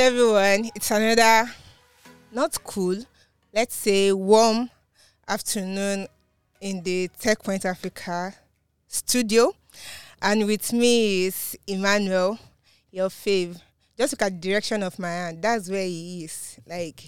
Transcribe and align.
everyone. 0.00 0.70
It's 0.74 0.90
another 0.90 1.50
not 2.32 2.62
cool, 2.64 2.96
let's 3.52 3.74
say 3.74 4.12
warm 4.12 4.70
afternoon 5.28 6.06
in 6.60 6.82
the 6.82 7.08
Techpoint 7.20 7.64
Africa 7.64 8.34
studio. 8.86 9.52
And 10.22 10.46
with 10.46 10.72
me 10.72 11.26
is 11.26 11.56
Emmanuel, 11.66 12.38
your 12.90 13.08
fave. 13.08 13.60
Just 13.96 14.14
look 14.14 14.22
at 14.22 14.40
the 14.40 14.48
direction 14.48 14.82
of 14.82 14.98
my 14.98 15.08
hand. 15.08 15.42
That's 15.42 15.68
where 15.68 15.84
he 15.84 16.24
is. 16.24 16.58
Like 16.66 17.00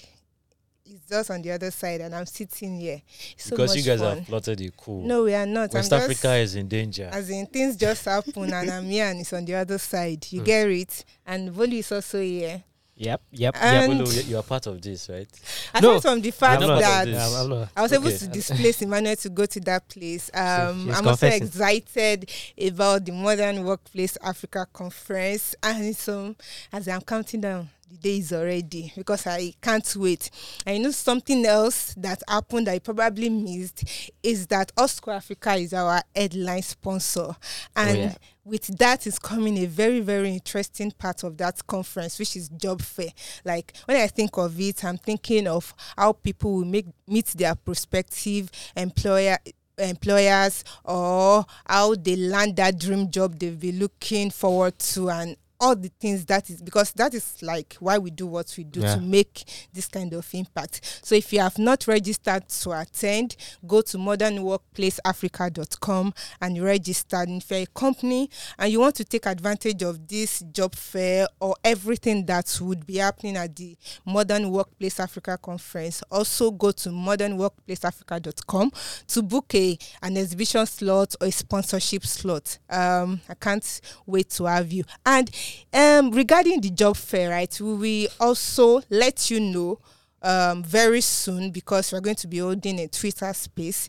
he's 0.84 1.00
just 1.08 1.30
on 1.30 1.40
the 1.40 1.52
other 1.52 1.70
side 1.70 2.02
and 2.02 2.14
I'm 2.14 2.26
sitting 2.26 2.78
here. 2.78 3.00
It's 3.32 3.44
so 3.44 3.50
because 3.56 3.74
you 3.74 3.82
guys 3.82 4.00
fun. 4.00 4.18
have 4.18 4.26
plotted 4.26 4.60
it 4.60 4.76
cool. 4.76 5.02
No, 5.06 5.24
we 5.24 5.34
are 5.34 5.46
not. 5.46 5.72
West 5.72 5.92
I'm 5.92 6.02
Africa 6.02 6.34
is 6.34 6.54
in 6.56 6.68
danger. 6.68 7.08
As 7.10 7.30
in 7.30 7.46
things 7.46 7.76
just 7.76 8.04
happen 8.04 8.52
and 8.52 8.70
I'm 8.70 8.84
here 8.84 9.06
and 9.06 9.20
it's 9.20 9.32
on 9.32 9.44
the 9.46 9.54
other 9.54 9.78
side. 9.78 10.26
You 10.30 10.42
Mm. 10.42 10.44
get 10.44 10.68
it? 10.68 11.04
And 11.26 11.50
Bolu 11.54 11.78
is 11.78 11.90
also 11.92 12.20
here. 12.20 12.62
Yep, 13.02 13.20
yep, 13.32 13.56
And- 13.60 13.92
yep. 13.92 14.00
Bolu, 14.06 14.14
you- 14.14 14.22
you 14.30 14.36
are 14.38 14.42
part 14.44 14.66
of 14.68 14.80
this, 14.80 15.08
right? 15.08 15.26
Aside 15.74 15.82
No, 15.82 16.00
from 16.00 16.20
the 16.20 16.30
fact 16.30 16.62
I'm 16.62 16.68
not 16.68 16.82
part 16.82 16.84
of 16.84 16.90
that 16.90 17.04
this. 17.06 17.34
I'm, 17.34 17.42
I'm 17.42 17.50
not. 17.60 17.68
I 17.76 17.82
was 17.82 17.92
able 17.92 18.06
Okay. 18.08 18.16
to 18.18 18.26
displace 18.28 18.82
Emmanuel 18.82 19.16
to 19.16 19.28
go 19.28 19.44
to 19.46 19.60
that 19.60 19.88
place. 19.88 20.30
Um, 20.32 20.86
she's 20.86 20.98
I'm 20.98 21.08
also 21.08 21.26
excited 21.26 22.30
about 22.64 23.04
the 23.04 23.12
Modern 23.12 23.64
Workplace 23.64 24.16
Africa 24.22 24.66
Conference, 24.72 25.54
and 25.62 25.96
so 25.96 26.36
as 26.72 26.86
I'm 26.86 27.00
counting 27.00 27.40
down, 27.40 27.68
the 27.90 27.96
day 27.98 28.18
is 28.18 28.32
already 28.32 28.92
because 28.96 29.26
I 29.26 29.52
can't 29.60 29.96
wait. 29.96 30.30
I 30.66 30.78
know 30.78 30.92
something 30.92 31.44
else 31.44 31.94
that 31.98 32.22
happened 32.28 32.68
that 32.68 32.72
I 32.74 32.78
probably 32.78 33.28
missed 33.28 33.84
is 34.22 34.46
that 34.46 34.72
AltSchool 34.76 35.16
Africa 35.16 35.54
is 35.56 35.74
our 35.74 36.00
headline 36.14 36.62
sponsor, 36.62 37.34
and 37.74 37.98
yeah. 37.98 38.14
With 38.44 38.66
that 38.78 39.06
is 39.06 39.18
coming 39.18 39.56
a 39.58 39.66
very 39.66 40.00
very 40.00 40.32
interesting 40.32 40.90
part 40.90 41.22
of 41.22 41.36
that 41.36 41.64
conference 41.66 42.18
which 42.18 42.36
is 42.36 42.48
job 42.48 42.82
fair. 42.82 43.10
Like 43.44 43.72
when 43.84 43.96
i 43.98 44.06
think 44.06 44.36
of 44.36 44.58
it 44.60 44.84
i'm 44.84 44.98
thinking 44.98 45.46
of 45.46 45.74
how 45.96 46.12
people 46.12 46.54
will 46.54 46.64
make 46.64 46.86
meet 47.06 47.26
their 47.26 47.54
prospective 47.54 48.50
employer 48.76 49.38
employers 49.78 50.64
or 50.84 51.44
how 51.66 51.94
they 51.94 52.16
land 52.16 52.56
that 52.56 52.78
dream 52.78 53.10
job 53.10 53.38
they'll 53.38 53.54
be 53.54 53.72
looking 53.72 54.30
forward 54.30 54.78
to 54.78 55.08
and 55.10 55.36
all 55.62 55.76
the 55.76 55.90
things 56.00 56.24
that 56.26 56.50
is 56.50 56.60
because 56.60 56.90
that 56.92 57.14
is 57.14 57.40
like 57.40 57.76
why 57.78 57.96
we 57.96 58.10
do 58.10 58.26
what 58.26 58.52
we 58.58 58.64
do 58.64 58.80
Yeah. 58.80 58.96
to 58.96 59.00
make 59.00 59.44
this 59.72 59.86
kind 59.86 60.12
of 60.12 60.26
impact. 60.34 61.00
So 61.04 61.14
if 61.14 61.32
you 61.32 61.38
have 61.40 61.56
not 61.58 61.86
registered 61.86 62.48
to 62.48 62.72
attend, 62.72 63.36
go 63.66 63.80
to 63.82 63.96
modernworkplaceafrica.com 63.96 66.14
and 66.40 66.62
register. 66.62 67.16
And 67.16 67.40
if 67.42 67.50
you're 67.50 67.60
a 67.60 67.66
company 67.66 68.28
and 68.58 68.72
you 68.72 68.80
want 68.80 68.96
to 68.96 69.04
take 69.04 69.26
advantage 69.26 69.82
of 69.82 70.06
this 70.08 70.40
job 70.52 70.74
fair 70.74 71.26
or 71.40 71.54
everything 71.64 72.26
that 72.26 72.58
would 72.60 72.84
be 72.86 72.96
happening 72.96 73.36
at 73.36 73.54
the 73.54 73.76
Modern 74.04 74.50
Workplace 74.50 74.98
Africa 75.00 75.38
conference, 75.40 76.02
also 76.10 76.50
go 76.50 76.72
to 76.72 76.88
modernworkplaceafrica.com 76.90 78.72
to 79.08 79.22
book 79.22 79.54
a 79.54 79.78
an 80.02 80.16
exhibition 80.16 80.66
slot 80.66 81.14
or 81.20 81.28
a 81.28 81.30
sponsorship 81.30 82.04
slot. 82.04 82.58
Um, 82.68 83.20
I 83.28 83.34
can't 83.34 83.80
wait 84.06 84.30
to 84.30 84.46
have 84.46 84.72
you. 84.72 84.82
And 85.06 85.30
um, 85.72 86.10
regarding 86.10 86.60
the 86.60 86.70
job 86.70 86.96
fair, 86.96 87.30
right, 87.30 87.60
we 87.60 87.74
will 87.74 88.08
also 88.20 88.82
let 88.90 89.30
you 89.30 89.40
know 89.40 89.78
um, 90.22 90.62
very 90.62 91.00
soon 91.00 91.50
because 91.50 91.92
we're 91.92 92.00
going 92.00 92.16
to 92.16 92.26
be 92.28 92.38
holding 92.38 92.78
a 92.80 92.88
Twitter 92.88 93.32
space 93.32 93.88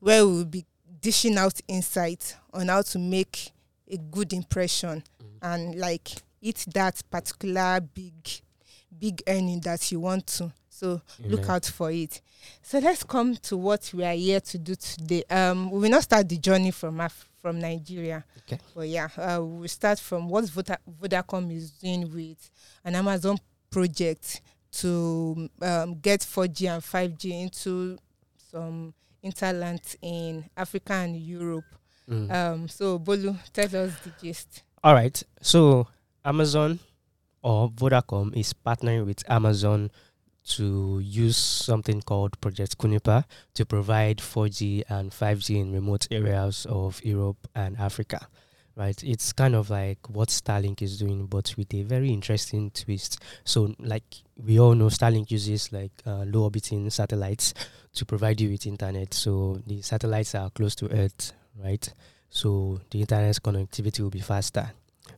where 0.00 0.26
we 0.26 0.32
will 0.32 0.44
be 0.44 0.64
dishing 1.00 1.36
out 1.38 1.60
insights 1.68 2.34
on 2.52 2.68
how 2.68 2.82
to 2.82 2.98
make 2.98 3.52
a 3.90 3.96
good 3.96 4.32
impression 4.32 5.02
and 5.42 5.76
like 5.76 6.08
hit 6.40 6.64
that 6.74 7.00
particular 7.10 7.80
big 7.80 8.14
big 8.98 9.22
earning 9.28 9.60
that 9.60 9.90
you 9.92 10.00
want 10.00 10.26
to. 10.26 10.52
So 10.68 11.00
look 11.24 11.48
out 11.48 11.64
for 11.66 11.90
it. 11.90 12.20
So 12.62 12.78
let's 12.78 13.02
come 13.02 13.36
to 13.36 13.56
what 13.56 13.90
we 13.94 14.04
are 14.04 14.14
here 14.14 14.40
to 14.40 14.58
do 14.58 14.74
today. 14.74 15.24
Um, 15.30 15.70
we 15.70 15.80
will 15.80 15.90
not 15.90 16.02
start 16.04 16.28
the 16.28 16.36
journey 16.38 16.70
from 16.70 17.00
Af- 17.00 17.27
from 17.40 17.60
Nigeria. 17.60 18.24
Okay. 18.38 18.58
But 18.74 18.88
yeah, 18.88 19.08
uh, 19.16 19.40
we'll 19.42 19.68
start 19.68 19.98
from 19.98 20.28
what 20.28 20.44
Voda- 20.46 20.78
Vodacom 21.00 21.54
is 21.54 21.70
doing 21.72 22.12
with 22.12 22.50
an 22.84 22.94
Amazon 22.94 23.38
project 23.70 24.40
to 24.70 25.48
um, 25.62 25.94
get 26.00 26.20
4G 26.20 26.68
and 26.68 26.82
5G 26.82 27.42
into 27.42 27.98
some 28.50 28.94
interlands 29.22 29.96
in 30.02 30.44
Africa 30.56 30.94
and 30.94 31.16
Europe. 31.16 31.64
Mm. 32.08 32.32
Um, 32.32 32.68
so 32.68 32.98
Bolu, 32.98 33.36
tell 33.52 33.84
us 33.84 33.92
the 34.04 34.12
gist. 34.20 34.62
All 34.82 34.94
right. 34.94 35.22
So 35.42 35.86
Amazon 36.24 36.78
or 37.42 37.70
Vodacom 37.70 38.36
is 38.36 38.52
partnering 38.54 39.06
with 39.06 39.28
Amazon 39.30 39.90
to 40.56 41.00
use 41.00 41.36
something 41.36 42.00
called 42.02 42.40
Project 42.40 42.78
Kuiper 42.78 43.24
to 43.54 43.66
provide 43.66 44.18
4G 44.18 44.84
and 44.88 45.10
5G 45.10 45.60
in 45.60 45.72
remote 45.72 46.08
areas 46.10 46.66
of 46.68 47.04
Europe 47.04 47.48
and 47.54 47.76
Africa. 47.78 48.26
Right, 48.76 49.02
it's 49.02 49.32
kind 49.32 49.56
of 49.56 49.70
like 49.70 49.98
what 50.08 50.28
Starlink 50.28 50.82
is 50.82 51.00
doing, 51.00 51.26
but 51.26 51.52
with 51.56 51.74
a 51.74 51.82
very 51.82 52.10
interesting 52.10 52.70
twist. 52.70 53.20
So, 53.42 53.74
like 53.80 54.04
we 54.36 54.60
all 54.60 54.76
know, 54.76 54.86
Starlink 54.86 55.32
uses 55.32 55.72
like 55.72 55.90
uh, 56.06 56.22
low 56.24 56.44
orbiting 56.44 56.88
satellites 56.90 57.54
to 57.94 58.06
provide 58.06 58.40
you 58.40 58.50
with 58.50 58.66
internet. 58.66 59.12
So 59.14 59.60
the 59.66 59.82
satellites 59.82 60.36
are 60.36 60.50
close 60.50 60.76
to 60.76 60.92
Earth, 60.92 61.32
right? 61.56 61.92
So 62.30 62.80
the 62.90 63.00
internet 63.00 63.34
connectivity 63.42 64.00
will 64.00 64.10
be 64.10 64.20
faster, 64.20 64.70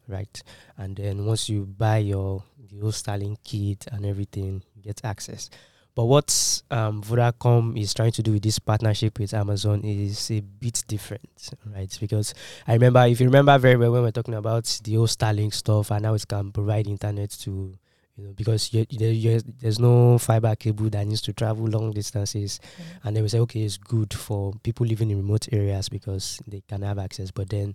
right? 0.09 0.43
And 0.79 0.97
then 0.97 1.27
once 1.27 1.51
you 1.51 1.67
buy 1.67 1.99
your 1.99 2.43
the 2.71 2.81
whole 2.81 2.93
Starlink 2.93 3.39
kit 3.45 3.87
and 3.91 4.07
everything, 4.07 4.63
get 4.83 5.01
access. 5.05 5.51
But 5.95 6.05
what 6.05 6.63
um, 6.71 7.03
Vodacom 7.03 7.79
is 7.81 7.93
trying 7.93 8.13
to 8.13 8.23
do 8.23 8.33
with 8.33 8.43
this 8.43 8.59
partnership 8.59 9.19
with 9.19 9.35
Amazon 9.35 9.83
is 9.85 10.31
a 10.31 10.41
bit 10.41 10.85
different, 10.87 11.51
right? 11.75 11.95
Because 12.01 12.33
I 12.67 12.75
remember, 12.75 13.05
if 13.07 13.21
you 13.21 13.27
remember 13.27 13.59
very 13.59 13.77
well, 13.77 13.93
when 13.93 14.03
we 14.03 14.09
are 14.09 14.13
talking 14.13 14.35
about 14.35 14.81
the 14.85 14.97
old 14.97 15.09
Starlink 15.09 15.53
stuff 15.53 15.91
and 15.91 16.07
how 16.07 16.15
it 16.15 16.27
can 16.29 16.53
provide 16.53 16.87
internet 16.87 17.31
to, 17.41 17.75
you 18.17 18.25
know, 18.25 18.33
because 18.33 18.73
you, 18.73 18.87
you, 18.89 19.41
there's 19.61 19.81
no 19.81 20.17
fiber 20.19 20.55
cable 20.55 20.89
that 20.91 21.07
needs 21.07 21.23
to 21.23 21.33
travel 21.33 21.67
long 21.67 21.91
distances. 21.91 22.61
And 23.03 23.17
they 23.17 23.23
will 23.23 23.29
say 23.29 23.41
okay 23.41 23.63
it's 23.63 23.77
good 23.77 24.15
for 24.15 24.53
people 24.63 24.87
living 24.87 25.11
in 25.11 25.17
remote 25.17 25.49
areas 25.53 25.89
because 25.89 26.41
they 26.47 26.63
can 26.69 26.83
have 26.83 26.99
access. 26.99 27.33
But 27.33 27.51
then 27.51 27.75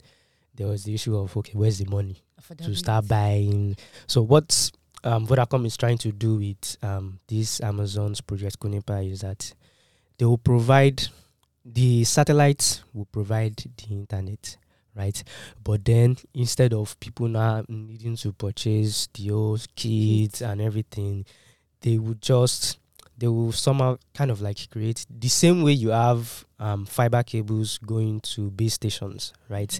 there 0.55 0.67
was 0.67 0.85
the 0.85 0.93
issue 0.93 1.17
of 1.17 1.35
okay 1.35 1.53
where's 1.53 1.79
the 1.79 1.89
money 1.89 2.23
to 2.63 2.75
start 2.75 3.07
buying? 3.09 3.75
So 4.07 4.21
what 4.21 4.71
um, 5.05 5.27
Vodacom 5.27 5.65
is 5.65 5.77
trying 5.77 5.97
to 5.99 6.11
do 6.11 6.35
with 6.35 6.77
um, 6.81 7.19
this 7.27 7.61
Amazon's 7.61 8.21
project 8.21 8.59
Kuiper 8.59 9.11
is 9.11 9.21
that 9.21 9.53
they 10.17 10.25
will 10.25 10.37
provide 10.37 11.03
the 11.63 12.03
satellites 12.03 12.83
will 12.93 13.05
provide 13.05 13.55
the 13.55 13.87
internet 13.89 14.57
right 14.95 15.23
but 15.63 15.83
then 15.83 16.15
instead 16.33 16.73
of 16.73 16.99
people 16.99 17.27
now 17.27 17.63
needing 17.67 18.15
to 18.15 18.31
purchase 18.33 19.07
the 19.13 19.29
whole 19.29 19.57
kits 19.75 20.41
and 20.41 20.61
everything 20.61 21.25
they 21.81 21.97
would 21.97 22.21
just 22.21 22.77
they 23.17 23.27
will 23.27 23.51
somehow 23.51 23.97
kind 24.13 24.31
of 24.31 24.41
like 24.41 24.69
create 24.69 25.05
the 25.09 25.27
same 25.27 25.63
way 25.63 25.71
you 25.71 25.89
have 25.89 26.45
um, 26.59 26.85
fiber 26.85 27.23
cables 27.23 27.77
going 27.79 28.19
to 28.21 28.51
base 28.51 28.73
stations, 28.73 29.33
right? 29.49 29.79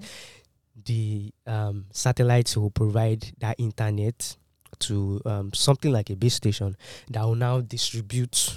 The 0.86 1.32
um, 1.46 1.86
satellites 1.92 2.56
will 2.56 2.70
provide 2.70 3.34
that 3.40 3.60
internet 3.60 4.38
to 4.80 5.22
um, 5.26 5.54
something 5.54 5.92
like 5.92 6.10
a 6.10 6.16
base 6.16 6.36
station 6.36 6.76
that 7.10 7.24
will 7.24 7.36
now 7.36 7.62
distribute 7.62 8.56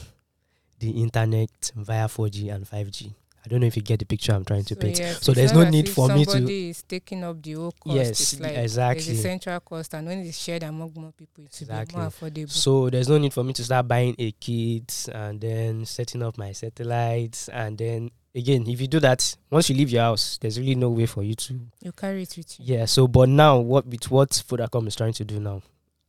the 0.79 0.91
internet 1.03 1.73
via 1.75 2.07
4G 2.07 2.55
and 2.55 2.65
5G. 2.69 3.13
I 3.45 3.49
don't 3.49 3.61
know 3.61 3.67
if 3.67 3.77
you 3.77 3.83
get 3.83 3.99
the 4.01 4.05
picture 4.05 4.33
I'm 4.33 4.45
trying 4.45 4.65
to 4.65 4.77
paint. 4.77 4.99
yes, 4.99 5.23
So 5.25 5.33
there's 5.33 5.53
no 5.55 5.69
need 5.69 5.89
for 5.89 6.09
me 6.09 6.25
to- 6.25 6.31
Somebody 6.33 6.69
is 6.71 6.83
taking 6.83 7.25
up 7.25 7.41
the 7.43 7.53
whole 7.55 7.73
cost. 7.73 7.97
Yes, 7.97 8.11
it's 8.21 8.41
like 8.41 8.57
exactly. 8.57 9.05
There's 9.05 9.19
a 9.19 9.23
central 9.23 9.61
cost, 9.61 9.95
and 9.95 10.07
when 10.07 10.19
it's 10.19 10.37
shared 10.39 10.65
among 10.65 10.93
more 10.95 11.13
people, 11.13 11.45
it 11.45 11.51
will 11.61 11.67
be 11.67 11.73
Exactly. 11.81 11.99
more 11.99 12.09
affordable. 12.11 12.51
So 12.51 12.91
there's 12.91 13.09
no 13.09 13.17
need 13.17 13.33
for 13.33 13.45
me 13.45 13.53
to 13.55 13.65
start 13.65 13.89
buying 13.89 14.15
a 14.19 14.33
kit 14.33 15.09
and 15.15 15.41
then 15.41 15.87
setting 15.87 16.23
up 16.23 16.37
my 16.37 16.53
satellites. 16.53 17.49
And 17.49 17.79
then 17.79 18.11
again, 18.35 18.67
if 18.69 18.81
you 18.81 18.87
do 18.89 19.01
that, 19.01 19.37
once 19.51 19.71
you 19.71 19.77
leave 19.77 19.91
your 19.91 20.03
house, 20.03 20.37
there's 20.43 20.59
really 20.61 20.75
no 20.75 20.91
way 20.91 21.07
for 21.07 21.23
you 21.23 21.35
to 21.35 21.61
you 21.83 21.93
carry 21.93 22.25
it 22.25 22.35
with 22.37 22.59
you. 22.61 22.77
Yeah. 22.77 22.85
So, 22.85 23.09
but 23.09 23.29
now, 23.31 23.59
what 23.61 23.87
with 23.87 24.11
what 24.11 24.31
Vodacom 24.31 24.87
is 24.89 24.97
trying 24.97 25.15
to 25.15 25.25
do 25.25 25.41
now, 25.41 25.63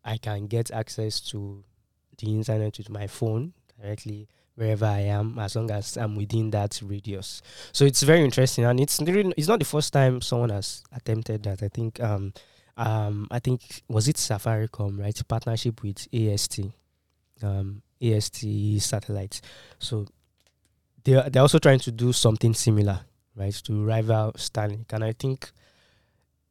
I 0.03 0.17
can 0.17 0.47
get 0.47 0.71
access 0.71 1.19
to 1.31 1.63
the 2.17 2.27
internet 2.27 2.77
with 2.77 2.89
my 2.89 3.07
phone 3.07 3.53
directly 3.81 4.27
wherever 4.55 4.85
I 4.85 4.99
am, 4.99 5.39
as 5.39 5.55
long 5.55 5.71
as 5.71 5.95
I'm 5.97 6.15
within 6.17 6.51
that 6.51 6.81
radius. 6.83 7.41
So 7.71 7.85
it's 7.85 8.03
very 8.03 8.23
interesting, 8.23 8.65
and 8.65 8.79
it's 8.79 8.99
it's 9.01 9.47
not 9.47 9.59
the 9.59 9.65
first 9.65 9.93
time 9.93 10.21
someone 10.21 10.49
has 10.49 10.83
attempted 10.91 11.43
that. 11.43 11.63
I 11.63 11.69
think 11.69 11.99
um 12.01 12.33
um 12.75 13.27
I 13.31 13.39
think 13.39 13.83
was 13.87 14.07
it 14.07 14.17
Safaricom 14.17 14.99
right 14.99 15.21
partnership 15.27 15.81
with 15.81 16.07
AST 16.13 16.59
um 17.41 17.81
AST 18.01 18.45
satellites. 18.79 19.41
So 19.79 20.07
they 21.05 21.15
are, 21.15 21.29
they're 21.29 21.41
also 21.41 21.59
trying 21.59 21.79
to 21.79 21.91
do 21.91 22.11
something 22.11 22.53
similar, 22.53 22.99
right, 23.35 23.53
to 23.53 23.85
rival 23.85 24.33
Starlink, 24.33 24.91
and 24.91 25.03
I 25.05 25.13
think 25.13 25.51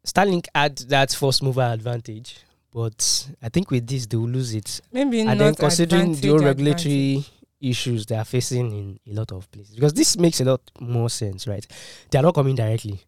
Starlink 0.07 0.47
had 0.55 0.79
that 0.89 1.13
first 1.13 1.43
mover 1.43 1.61
advantage, 1.61 2.39
but 2.79 3.29
I 3.43 3.49
think 3.49 3.73
with 3.73 3.89
this 3.89 4.07
they 4.07 4.17
will 4.17 4.29
lose 4.29 4.55
it. 4.55 4.81
Maybe 4.93 5.23
and 5.23 5.41
then 5.41 5.57
considering 5.57 6.15
the 6.15 6.29
whole 6.29 6.37
advantage, 6.47 6.85
regulatory 6.85 7.25
issues 7.61 8.07
they 8.07 8.15
are 8.15 8.25
facing 8.25 8.71
in 8.71 9.13
a 9.13 9.19
lot 9.19 9.33
of 9.33 9.51
places, 9.51 9.75
because 9.75 9.95
this 9.95 10.17
makes 10.17 10.41
a 10.41 10.45
lot 10.45 10.61
more 10.79 11.11
sense, 11.11 11.49
right? 11.49 11.67
They 12.09 12.21
are 12.21 12.23
not 12.23 12.37
coming 12.37 12.55
directly. 12.55 13.01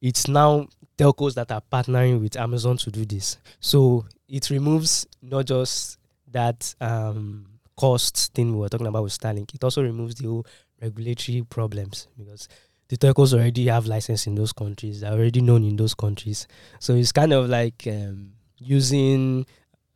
It's 0.00 0.28
now 0.28 0.68
telcos 0.96 1.34
that 1.34 1.50
are 1.50 1.60
partnering 1.72 2.20
with 2.20 2.36
Amazon 2.36 2.76
to 2.76 2.90
do 2.92 3.04
this, 3.04 3.36
so 3.58 4.06
it 4.28 4.48
removes 4.48 5.08
not 5.20 5.46
just 5.46 5.98
that 6.30 6.72
um, 6.80 7.48
cost 7.76 8.32
thing 8.32 8.52
we 8.52 8.60
were 8.60 8.68
talking 8.68 8.86
about 8.86 9.02
with 9.02 9.18
Starlink. 9.18 9.56
It 9.56 9.64
also 9.64 9.82
removes 9.82 10.14
the 10.14 10.28
whole 10.28 10.46
regulatory 10.80 11.42
problems 11.42 12.06
because 12.16 12.48
the 12.86 12.96
telcos 12.96 13.34
already 13.34 13.66
have 13.66 13.86
license 13.86 14.28
in 14.28 14.36
those 14.36 14.52
countries. 14.52 15.00
They're 15.00 15.10
already 15.10 15.40
known 15.40 15.64
in 15.64 15.74
those 15.74 15.94
countries, 15.94 16.46
so 16.78 16.94
it's 16.94 17.10
kind 17.10 17.32
of 17.32 17.48
like 17.48 17.88
um, 17.88 18.34
using. 18.58 19.46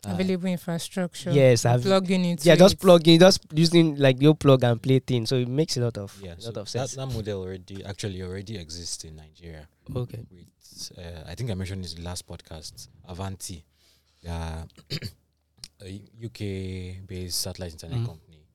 uh, 0.06 0.12
available 0.12 0.48
infrastructure. 0.48 1.30
Yes, 1.30 1.66
I've 1.66 1.82
plugging 1.82 2.24
into 2.24 2.48
yeah, 2.48 2.56
just 2.56 2.78
plugging, 2.78 3.18
just 3.20 3.40
using 3.52 3.96
like 3.96 4.20
your 4.22 4.34
plug 4.34 4.64
and 4.64 4.80
play 4.80 4.98
thing. 4.98 5.26
So 5.26 5.36
it 5.36 5.48
makes 5.48 5.76
a 5.76 5.80
lot 5.80 5.98
of 5.98 6.18
Yeah, 6.22 6.32
a 6.32 6.40
so 6.40 6.48
lot 6.48 6.56
of 6.58 6.72
that, 6.72 6.88
sense. 6.88 6.94
that 6.94 7.06
model 7.06 7.42
already 7.42 7.84
actually 7.84 8.22
already 8.22 8.56
exists 8.56 9.04
in 9.04 9.16
Nigeria. 9.16 9.68
okay. 9.94 10.20
With 10.30 10.46
uh, 10.96 11.28
I 11.28 11.34
think 11.34 11.50
I 11.50 11.54
mentioned 11.54 11.84
this 11.84 11.98
last 11.98 12.26
podcast. 12.26 12.88
Avanti, 13.06 13.62
uh, 14.26 14.62
a 15.84 16.02
UK 16.24 17.06
based 17.06 17.40
satellite 17.40 17.72
internet 17.72 17.98
Mhm. 17.98 18.06
company. 18.06 18.46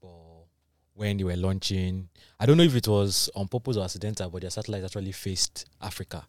But 0.00 0.46
when 0.94 1.16
they 1.16 1.24
were 1.24 1.36
launching, 1.36 2.08
I 2.38 2.46
don't 2.46 2.56
know 2.56 2.62
if 2.64 2.76
it 2.76 2.86
was 2.86 3.28
on 3.34 3.48
purpose 3.48 3.76
or 3.76 3.84
accidental, 3.84 4.30
but 4.30 4.42
their 4.42 4.50
satellite 4.50 4.84
actually 4.84 5.12
faced 5.12 5.64
Africa. 5.80 6.24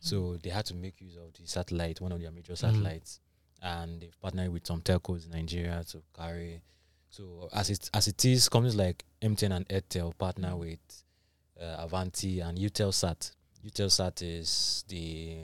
So 0.00 0.36
they 0.42 0.50
had 0.50 0.64
to 0.66 0.74
make 0.74 1.00
use 1.00 1.16
of 1.16 1.32
the 1.32 1.46
satellite, 1.48 2.00
one 2.00 2.12
of 2.12 2.20
their 2.20 2.30
major 2.30 2.54
satellites, 2.56 3.20
and 3.62 4.00
they've 4.00 4.20
partnered 4.20 4.52
with 4.52 4.66
some 4.66 4.80
telcos 4.80 5.24
in 5.26 5.32
Nigeria 5.32 5.82
to 5.90 6.02
carry. 6.16 6.60
So 7.10 7.48
as 7.52 7.70
it 7.70 7.90
as 7.94 8.06
it 8.08 8.24
is, 8.24 8.48
companies 8.48 8.76
like 8.76 9.04
MTN 9.22 9.56
and 9.56 9.68
Airtel 9.68 10.16
partner 10.16 10.56
with 10.56 10.78
uh, 11.60 11.76
Avanti 11.78 12.40
and 12.40 12.56
Eutelsat. 12.58 13.32
Eutelsat 13.66 14.22
is 14.22 14.84
the 14.88 15.38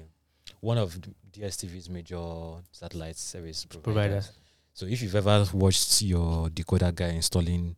one 0.60 0.78
of 0.78 0.96
DSTV's 1.32 1.90
major 1.90 2.22
satellite 2.70 3.16
service 3.16 3.64
providers. 3.64 3.82
Providers. 3.92 4.32
So 4.74 4.86
if 4.86 5.02
you've 5.02 5.14
ever 5.16 5.44
watched 5.52 6.02
your 6.02 6.48
decoder 6.48 6.94
guy 6.94 7.08
installing 7.10 7.74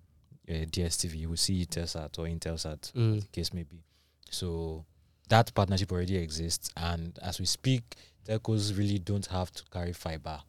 uh, 0.49 0.53
DSTV, 0.53 1.17
you 1.21 1.29
will 1.31 1.37
see 1.37 1.65
Eutelsat 1.65 2.19
or 2.19 2.27
Intelsat 2.27 2.93
Mm. 2.93 3.21
the 3.23 3.27
case 3.29 3.53
may 3.55 3.63
be. 3.63 3.83
So 4.31 4.85
that 5.29 5.53
partnership 5.55 5.91
already 5.93 6.17
exists, 6.17 6.71
and 6.77 7.19
as 7.23 7.39
we 7.41 7.47
speak, 7.47 7.83
telcos 8.27 8.77
really 8.77 8.99
don't 8.99 9.27
have 9.27 9.51
to 9.53 9.63
carry 9.73 9.93
fiber 9.93 10.41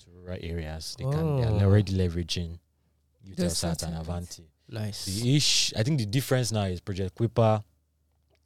to 0.00 0.06
rural 0.10 0.38
areas. 0.40 0.94
They 0.98 1.04
can 1.04 1.36
they 1.36 1.46
Oh. 1.46 1.58
are 1.58 1.64
already 1.64 1.92
leveraging 1.92 2.58
Eutelsat 3.26 3.82
and. 3.84 3.96
Avanti. 3.96 4.44
Nice. 4.68 5.04
The 5.06 5.36
ish, 5.36 5.72
I 5.76 5.82
think 5.82 5.98
the 5.98 6.06
difference 6.06 6.50
now 6.52 6.64
is 6.64 6.80
Project 6.80 7.14
Kuiper 7.16 7.62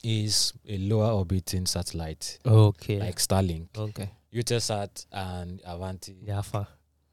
is 0.02 0.52
a 0.69 0.79
lower 0.79 1.11
orbiting 1.12 1.67
satellite 1.67 2.38
Okay. 2.46 2.99
like 3.00 3.17
Starlink. 3.17 3.69
okay. 3.76 4.11
Eutelsat 4.32 5.06
and 5.12 5.61
Avanti 5.64 6.17
Yeah, 6.23 6.43
far. 6.43 6.69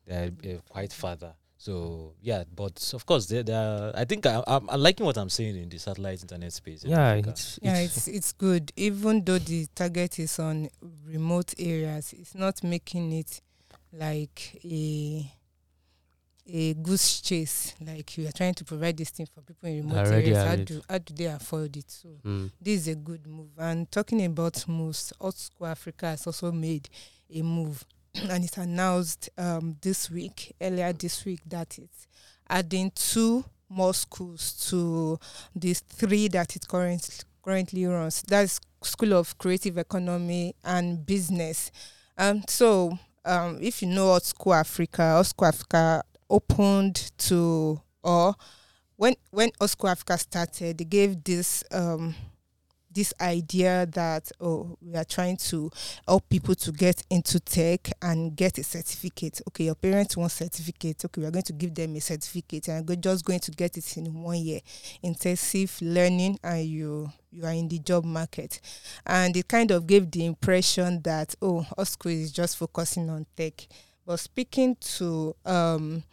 they're 0.06 0.32
uh, 0.44 0.58
quite 0.70 0.92
farther. 0.94 1.34
So 1.66 2.14
yeah, 2.22 2.44
but 2.56 2.94
of 2.94 3.08
course 3.08 3.26
they 3.26 3.42
they 3.42 3.56
are. 3.56 3.92
I 3.96 4.06
think 4.06 4.28
I, 4.28 4.44
I'm, 4.46 4.70
I'm 4.70 4.80
liking 4.80 5.04
what 5.04 5.18
I'm 5.18 5.32
saying 5.32 5.56
in 5.56 5.68
the 5.68 5.80
satellite 5.80 6.22
internet 6.22 6.54
space. 6.54 6.84
in 6.84 6.92
Yeah, 6.92 7.08
Africa. 7.08 7.30
it's, 7.32 7.60
Yeah, 7.60 7.78
it's, 7.78 7.98
it's 7.98 8.08
it's 8.08 8.34
good. 8.34 8.72
Even 8.76 9.26
though 9.26 9.40
the 9.40 9.66
target 9.74 10.20
is 10.20 10.38
on 10.38 10.70
remote 11.04 11.56
areas, 11.58 12.14
it's 12.14 12.36
not 12.36 12.64
making 12.64 13.14
it 13.14 13.42
like 13.92 14.62
a 14.64 15.32
a 16.48 16.76
goose 16.76 17.22
chase. 17.22 17.74
Like 17.82 18.16
you 18.16 18.28
are 18.28 18.32
trying 18.32 18.54
to 18.54 18.64
provide 18.64 18.98
this 18.98 19.10
thing 19.10 19.26
for 19.26 19.42
people 19.42 19.68
in 19.68 19.78
remote 19.78 20.06
Already 20.06 20.36
areas. 20.36 20.48
How 20.48 20.56
do 20.58 20.82
how 20.88 20.98
do 21.00 21.16
they 21.16 21.26
afford 21.26 21.78
it? 21.78 21.90
So 21.90 22.10
mm. 22.24 22.52
this 22.62 22.82
is 22.82 22.90
a 22.90 22.96
good 22.96 23.26
move. 23.26 23.50
And 23.58 23.90
talking 23.92 24.24
about 24.24 24.68
moves, 24.68 25.12
AltSchool 25.20 25.68
Africa 25.68 26.06
has 26.10 26.28
also 26.28 26.52
made 26.52 26.90
a 27.34 27.42
move, 27.42 27.84
and 28.30 28.44
it's 28.44 28.58
announced 28.58 29.30
um, 29.38 29.78
this 29.82 30.10
week, 30.10 30.56
earlier 30.62 30.94
this 30.94 31.26
week, 31.26 31.42
that 31.48 31.78
it's 31.78 32.08
adding 32.50 32.92
two 32.96 33.44
more 33.70 33.94
schools 33.94 34.54
to 34.70 35.20
these 35.56 35.80
three 35.82 36.28
that 36.30 36.56
it 36.56 36.68
currently 36.68 37.16
currently 37.44 37.86
runs. 37.86 38.22
That's 38.24 38.60
School 38.82 39.14
of 39.14 39.38
Creative 39.38 39.78
Economy 39.78 40.56
and 40.64 41.06
Business. 41.06 41.72
Um, 42.18 42.44
so 42.48 42.98
um, 43.24 43.60
if 43.62 43.82
you 43.82 43.88
know 43.90 44.18
School 44.20 44.54
Africa, 44.54 45.24
School 45.24 45.48
Africa 45.48 46.04
opened 46.30 47.12
to 47.18 47.82
or 48.04 48.36
when 48.96 49.16
when 49.32 49.50
AltSchool 49.60 49.92
Africa 49.92 50.18
started, 50.18 50.78
they 50.78 50.86
gave 50.86 51.24
this 51.24 51.64
um 51.72 52.16
this 52.96 53.14
idea 53.22 53.86
that 53.92 54.32
oh 54.42 54.78
we 54.82 54.96
are 54.96 55.04
trying 55.04 55.38
to 55.38 55.70
help 56.08 56.28
people 56.30 56.56
to 56.56 56.72
get 56.72 57.04
into 57.10 57.40
tech 57.40 57.92
and 58.02 58.36
get 58.36 58.58
a 58.58 58.64
certificate. 58.64 59.42
Okay, 59.50 59.66
your 59.66 59.76
parents 59.76 60.18
want 60.18 60.32
certificate. 60.32 61.06
Okay, 61.06 61.22
we 61.22 61.28
are 61.28 61.32
going 61.32 61.44
to 61.44 61.54
give 61.54 61.76
them 61.76 61.96
a 61.96 62.00
certificate 62.00 62.70
and 62.70 62.90
you're 62.90 62.96
just 62.96 63.26
going 63.26 63.40
to 63.42 63.52
get 63.52 63.78
it 63.78 63.98
in 63.98 64.14
one 64.14 64.38
year. 64.38 64.62
Intensive 65.04 65.78
learning 65.82 66.40
and 66.44 66.66
you 66.66 67.12
you 67.32 67.44
are 67.46 67.52
in 67.54 67.68
the 67.68 67.80
job 67.80 68.06
market. 68.06 68.60
And 69.06 69.36
it 69.36 69.48
kind 69.48 69.70
of 69.72 69.86
gave 69.86 70.10
the 70.10 70.26
impression 70.26 71.02
that 71.04 71.36
oh 71.42 71.66
AltSchool 71.78 72.22
is 72.22 72.32
just 72.32 72.58
focusing 72.58 73.10
on 73.10 73.26
tech. 73.36 73.68
But 74.06 74.18
speaking 74.20 74.78
to 74.98 75.36
um 75.46 76.04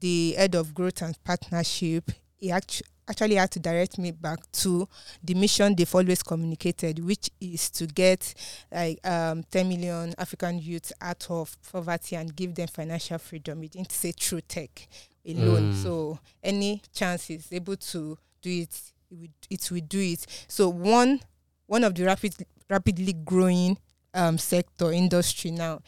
the 0.00 0.32
head 0.32 0.54
of 0.54 0.74
growth 0.74 1.02
and 1.02 1.22
partnership, 1.24 2.10
he 2.38 2.50
actu- 2.50 2.84
actually 3.08 3.34
had 3.34 3.50
to 3.50 3.58
direct 3.58 3.98
me 3.98 4.10
back 4.10 4.38
to 4.52 4.88
the 5.22 5.34
mission 5.34 5.74
they've 5.74 5.94
always 5.94 6.22
communicated, 6.22 7.04
which 7.04 7.30
is 7.40 7.70
to 7.70 7.86
get 7.86 8.34
like 8.70 9.04
um, 9.06 9.42
10 9.50 9.68
million 9.68 10.14
African 10.18 10.58
youths 10.58 10.92
out 11.00 11.26
of 11.30 11.56
poverty 11.70 12.16
and 12.16 12.34
give 12.34 12.54
them 12.54 12.68
financial 12.68 13.18
freedom. 13.18 13.62
He 13.62 13.68
didn't 13.68 13.92
say 13.92 14.12
through 14.12 14.42
tech 14.42 14.88
alone. 15.26 15.72
Mm. 15.72 15.82
So 15.82 16.18
any 16.42 16.82
chance 16.94 17.30
is 17.30 17.52
able 17.52 17.76
to 17.76 18.18
do 18.40 18.50
it, 18.50 18.80
it 19.10 19.16
will, 19.16 19.28
it 19.50 19.70
will 19.70 19.80
do 19.80 20.00
it. 20.00 20.26
So 20.48 20.68
one 20.68 21.20
one 21.66 21.84
of 21.84 21.94
the 21.94 22.04
rapid 22.04 22.34
rapidly 22.68 23.12
growing 23.12 23.78
um, 24.14 24.38
sector 24.38 24.92
industry 24.92 25.50
now 25.50 25.80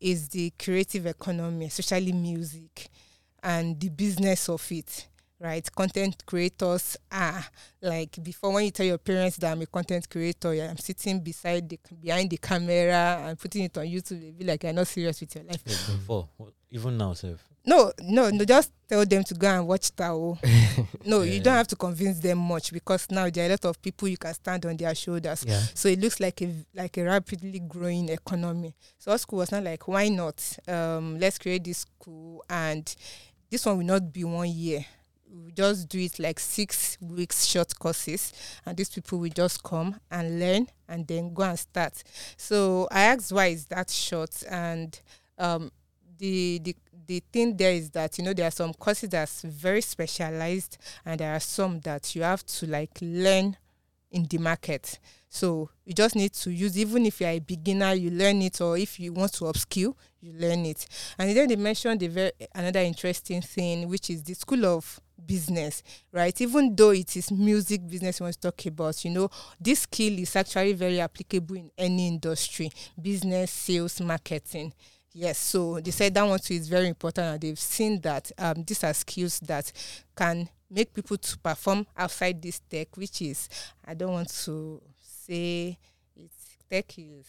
is 0.00 0.28
the 0.28 0.52
creative 0.58 1.06
economy, 1.06 1.66
especially 1.66 2.12
music 2.12 2.88
and 3.42 3.78
the 3.80 3.88
business 3.88 4.48
of 4.48 4.64
it 4.70 5.08
right 5.42 5.70
content 5.74 6.22
creators 6.24 6.96
are 7.10 7.44
like 7.80 8.16
before 8.22 8.52
when 8.52 8.64
you 8.64 8.70
tell 8.70 8.86
your 8.86 8.98
parents 8.98 9.36
that 9.38 9.50
i'm 9.52 9.60
a 9.62 9.66
content 9.66 10.08
creator 10.08 10.54
yeah, 10.54 10.70
i'm 10.70 10.76
sitting 10.78 11.18
beside 11.20 11.68
the 11.68 11.78
behind 12.00 12.30
the 12.30 12.36
camera 12.36 13.24
and 13.26 13.38
putting 13.38 13.64
it 13.64 13.76
on 13.76 13.84
youtube 13.84 14.20
they 14.20 14.30
be 14.30 14.44
like 14.44 14.62
you're 14.62 14.72
not 14.72 14.86
serious 14.86 15.20
with 15.20 15.34
your 15.34 15.44
life 15.44 15.60
Yeah, 15.66 15.96
before, 15.96 16.28
even 16.70 16.96
now, 16.96 17.12
sir. 17.14 17.36
no 17.66 17.92
no 18.02 18.30
no 18.30 18.44
just 18.44 18.70
tell 18.88 19.04
them 19.04 19.24
to 19.24 19.34
go 19.34 19.48
and 19.48 19.66
watch 19.66 19.94
tao 19.96 20.38
no 21.06 21.22
you 21.22 21.40
don't 21.40 21.54
have 21.56 21.66
to 21.68 21.76
convince 21.76 22.20
them 22.20 22.38
much 22.38 22.72
because 22.72 23.10
now 23.10 23.28
there 23.28 23.44
are 23.44 23.48
a 23.48 23.50
lot 23.50 23.64
of 23.64 23.82
people 23.82 24.06
you 24.08 24.16
can 24.16 24.34
stand 24.34 24.64
on 24.64 24.76
their 24.76 24.94
shoulders 24.94 25.44
yeah. 25.46 25.60
so 25.74 25.88
it 25.88 25.98
looks 26.00 26.20
like 26.20 26.40
a 26.42 26.54
like 26.74 26.96
a 26.98 27.02
rapidly 27.04 27.58
growing 27.60 28.08
economy. 28.08 28.74
So 28.98 29.10
AltSchool 29.12 29.38
was 29.38 29.50
not 29.52 29.64
like, 29.64 29.86
why 29.88 30.08
not? 30.08 30.58
Um, 30.68 31.18
let's 31.18 31.38
create 31.38 31.64
this 31.64 31.78
school, 31.78 32.44
and 32.48 32.94
this 33.50 33.66
one 33.66 33.78
will 33.78 33.84
not 33.84 34.12
be 34.12 34.24
one 34.24 34.48
year. 34.48 34.84
We 35.32 35.52
just 35.52 35.88
do 35.88 35.98
it 35.98 36.18
like 36.18 36.38
six 36.38 36.98
weeks 37.00 37.46
short 37.46 37.78
courses, 37.78 38.32
and 38.66 38.76
these 38.76 38.90
people 38.90 39.18
will 39.18 39.30
just 39.30 39.62
come 39.62 39.98
and 40.10 40.38
learn 40.38 40.68
and 40.88 41.06
then 41.06 41.32
go 41.32 41.42
and 41.44 41.58
start. 41.58 42.02
So 42.36 42.86
I 42.90 43.04
asked 43.04 43.32
why 43.32 43.46
is 43.46 43.66
that 43.66 43.90
short, 43.90 44.42
and 44.50 45.00
um, 45.38 45.72
the 46.18 46.60
the 46.62 46.76
the 47.06 47.22
thing 47.32 47.56
there 47.56 47.72
is 47.72 47.90
that 47.90 48.18
you 48.18 48.24
know 48.24 48.34
there 48.34 48.46
are 48.46 48.50
some 48.52 48.74
courses 48.74 49.08
that's 49.08 49.42
very 49.42 49.80
specialized, 49.80 50.76
and 51.06 51.18
there 51.20 51.34
are 51.34 51.40
some 51.40 51.80
that 51.80 52.14
you 52.14 52.22
have 52.22 52.44
to 52.44 52.66
like 52.66 52.98
learn 53.00 53.56
in 54.10 54.26
the 54.26 54.38
market. 54.38 54.98
So 55.28 55.70
you 55.86 55.94
just 55.94 56.14
need 56.14 56.34
to 56.34 56.50
use, 56.50 56.78
even 56.78 57.06
if 57.06 57.20
you're 57.20 57.30
a 57.30 57.38
beginner, 57.38 57.94
you 57.94 58.10
learn 58.10 58.42
it, 58.42 58.60
or 58.60 58.76
if 58.76 59.00
you 59.00 59.14
want 59.14 59.32
to 59.34 59.44
upskill, 59.44 59.94
you 60.20 60.34
learn 60.34 60.66
it. 60.66 60.86
And 61.18 61.34
then 61.34 61.48
they 61.48 61.56
mentioned 61.56 62.00
the 62.00 62.08
very, 62.08 62.32
another 62.54 62.80
interesting 62.80 63.40
thing, 63.40 63.88
which 63.88 64.10
is 64.10 64.22
the 64.22 64.34
school 64.34 64.66
of 64.66 65.00
business, 65.26 65.82
right? 66.12 66.38
Even 66.40 66.74
though 66.74 66.90
it 66.90 67.16
is 67.16 67.30
music 67.30 67.86
business 67.88 68.20
we 68.20 68.24
want 68.24 68.34
to 68.34 68.40
talk 68.40 68.66
about, 68.66 69.04
you 69.04 69.10
know, 69.10 69.30
this 69.60 69.80
skill 69.80 70.18
is 70.18 70.34
actually 70.36 70.72
very 70.72 71.00
applicable 71.00 71.56
in 71.56 71.70
any 71.76 72.08
industry, 72.08 72.70
business, 73.00 73.50
sales, 73.50 74.00
marketing. 74.00 74.72
Yes, 75.14 75.38
so 75.38 75.78
they 75.80 75.90
said 75.90 76.14
that 76.14 76.22
one 76.22 76.38
too 76.38 76.54
is 76.54 76.68
very 76.68 76.88
important, 76.88 77.26
and 77.26 77.40
they've 77.40 77.58
seen 77.58 78.00
that 78.00 78.32
um, 78.38 78.64
these 78.66 78.82
are 78.82 78.94
skills 78.94 79.40
that 79.40 79.70
can 80.16 80.48
make 80.70 80.94
people 80.94 81.18
to 81.18 81.38
perform 81.38 81.86
outside 81.96 82.40
this 82.40 82.60
tech, 82.70 82.96
which 82.96 83.20
is 83.20 83.48
I 83.84 83.92
don't 83.94 84.12
want 84.12 84.30
to 84.30 84.80
say 85.00 85.78
it's 86.16 86.56
tech 86.70 86.98
is 86.98 87.26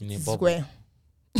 In 0.00 0.10
a 0.10 0.14
it's 0.14 0.24
bubble. 0.24 0.64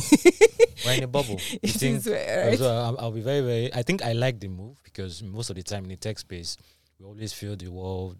We're 0.86 0.92
in 0.94 1.02
a 1.04 1.08
bubble. 1.08 1.40
You 1.62 1.68
think- 1.72 2.06
right? 2.06 2.58
So 2.58 2.68
I'll, 2.70 2.96
I'll 2.98 3.10
be 3.12 3.20
very, 3.20 3.40
very. 3.40 3.74
I 3.74 3.82
think 3.82 4.02
I 4.04 4.12
like 4.12 4.40
the 4.40 4.48
move 4.48 4.80
because 4.84 5.22
most 5.22 5.50
of 5.50 5.56
the 5.56 5.62
time 5.62 5.84
in 5.84 5.90
the 5.90 5.96
tech 5.96 6.18
space, 6.18 6.56
we 6.98 7.06
always 7.06 7.32
feel 7.32 7.56
the 7.56 7.68
world 7.68 8.16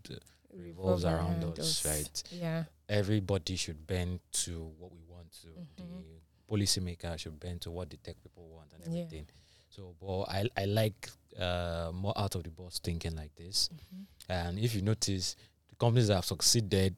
revolves 0.54 1.04
around 1.04 1.44
us, 1.58 1.84
right? 1.86 2.22
Yeah. 2.32 2.64
Everybody 2.88 3.56
should 3.56 3.86
bend 3.86 4.20
to 4.32 4.70
what 4.78 4.92
we 4.92 4.98
want 5.08 5.30
to. 5.42 5.48
Mhm. 5.82 6.02
The 6.02 6.56
policymaker 6.56 7.18
should 7.18 7.38
bend 7.38 7.60
to 7.62 7.70
what 7.70 7.90
the 7.90 7.96
tech 7.98 8.16
people 8.22 8.48
want 8.48 8.72
and 8.72 8.94
Yeah. 8.94 9.02
everything. 9.02 9.26
So, 9.70 9.94
but 10.00 10.22
I, 10.22 10.48
I 10.56 10.64
like 10.64 11.08
uh, 11.38 11.90
more 11.94 12.14
out 12.16 12.34
of 12.34 12.42
the 12.42 12.50
box 12.50 12.80
thinking 12.80 13.14
like 13.14 13.34
this. 13.36 13.68
Mm-hmm. 13.72 14.32
And 14.32 14.58
if 14.58 14.74
you 14.74 14.82
notice, 14.82 15.36
the 15.68 15.76
companies 15.76 16.08
that 16.08 16.16
have 16.16 16.24
succeeded 16.24 16.96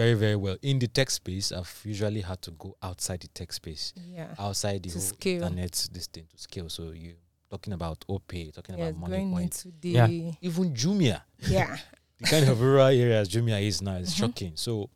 very, 0.00 0.14
very 0.14 0.36
well 0.36 0.56
in 0.62 0.78
the 0.78 0.88
tech 0.88 1.10
space 1.10 1.52
i've 1.52 1.80
usually 1.84 2.20
had 2.22 2.40
to 2.40 2.50
go 2.52 2.74
outside 2.82 3.20
the 3.20 3.28
tech 3.28 3.52
space, 3.52 3.92
Yeah. 4.16 4.34
outside 4.38 4.82
the 4.82 4.88
To 4.90 4.98
whole 4.98 5.08
scale. 5.08 5.42
internet 5.42 5.88
this 5.92 6.06
thing 6.06 6.26
to 6.32 6.38
scale. 6.38 6.68
So 6.70 6.90
you 6.92 7.14
talking 7.50 7.72
about 7.72 8.04
OPay, 8.08 8.54
talking 8.54 8.78
Yes, 8.78 8.90
about 8.90 9.00
money 9.00 9.16
going 9.16 9.32
points, 9.32 9.64
into 9.64 9.76
the 9.80 9.88
Yeah. 9.90 10.32
even 10.40 10.72
Jumia, 10.74 11.20
yeah. 11.48 11.76
the 12.18 12.26
kind 12.26 12.48
of 12.48 12.60
rural 12.60 12.86
areas 12.86 13.28
Jumia 13.28 13.60
is 13.60 13.82
now 13.82 13.96
is 13.96 14.10
Mhm. 14.14 14.18
shocking. 14.20 14.52
So 14.54 14.88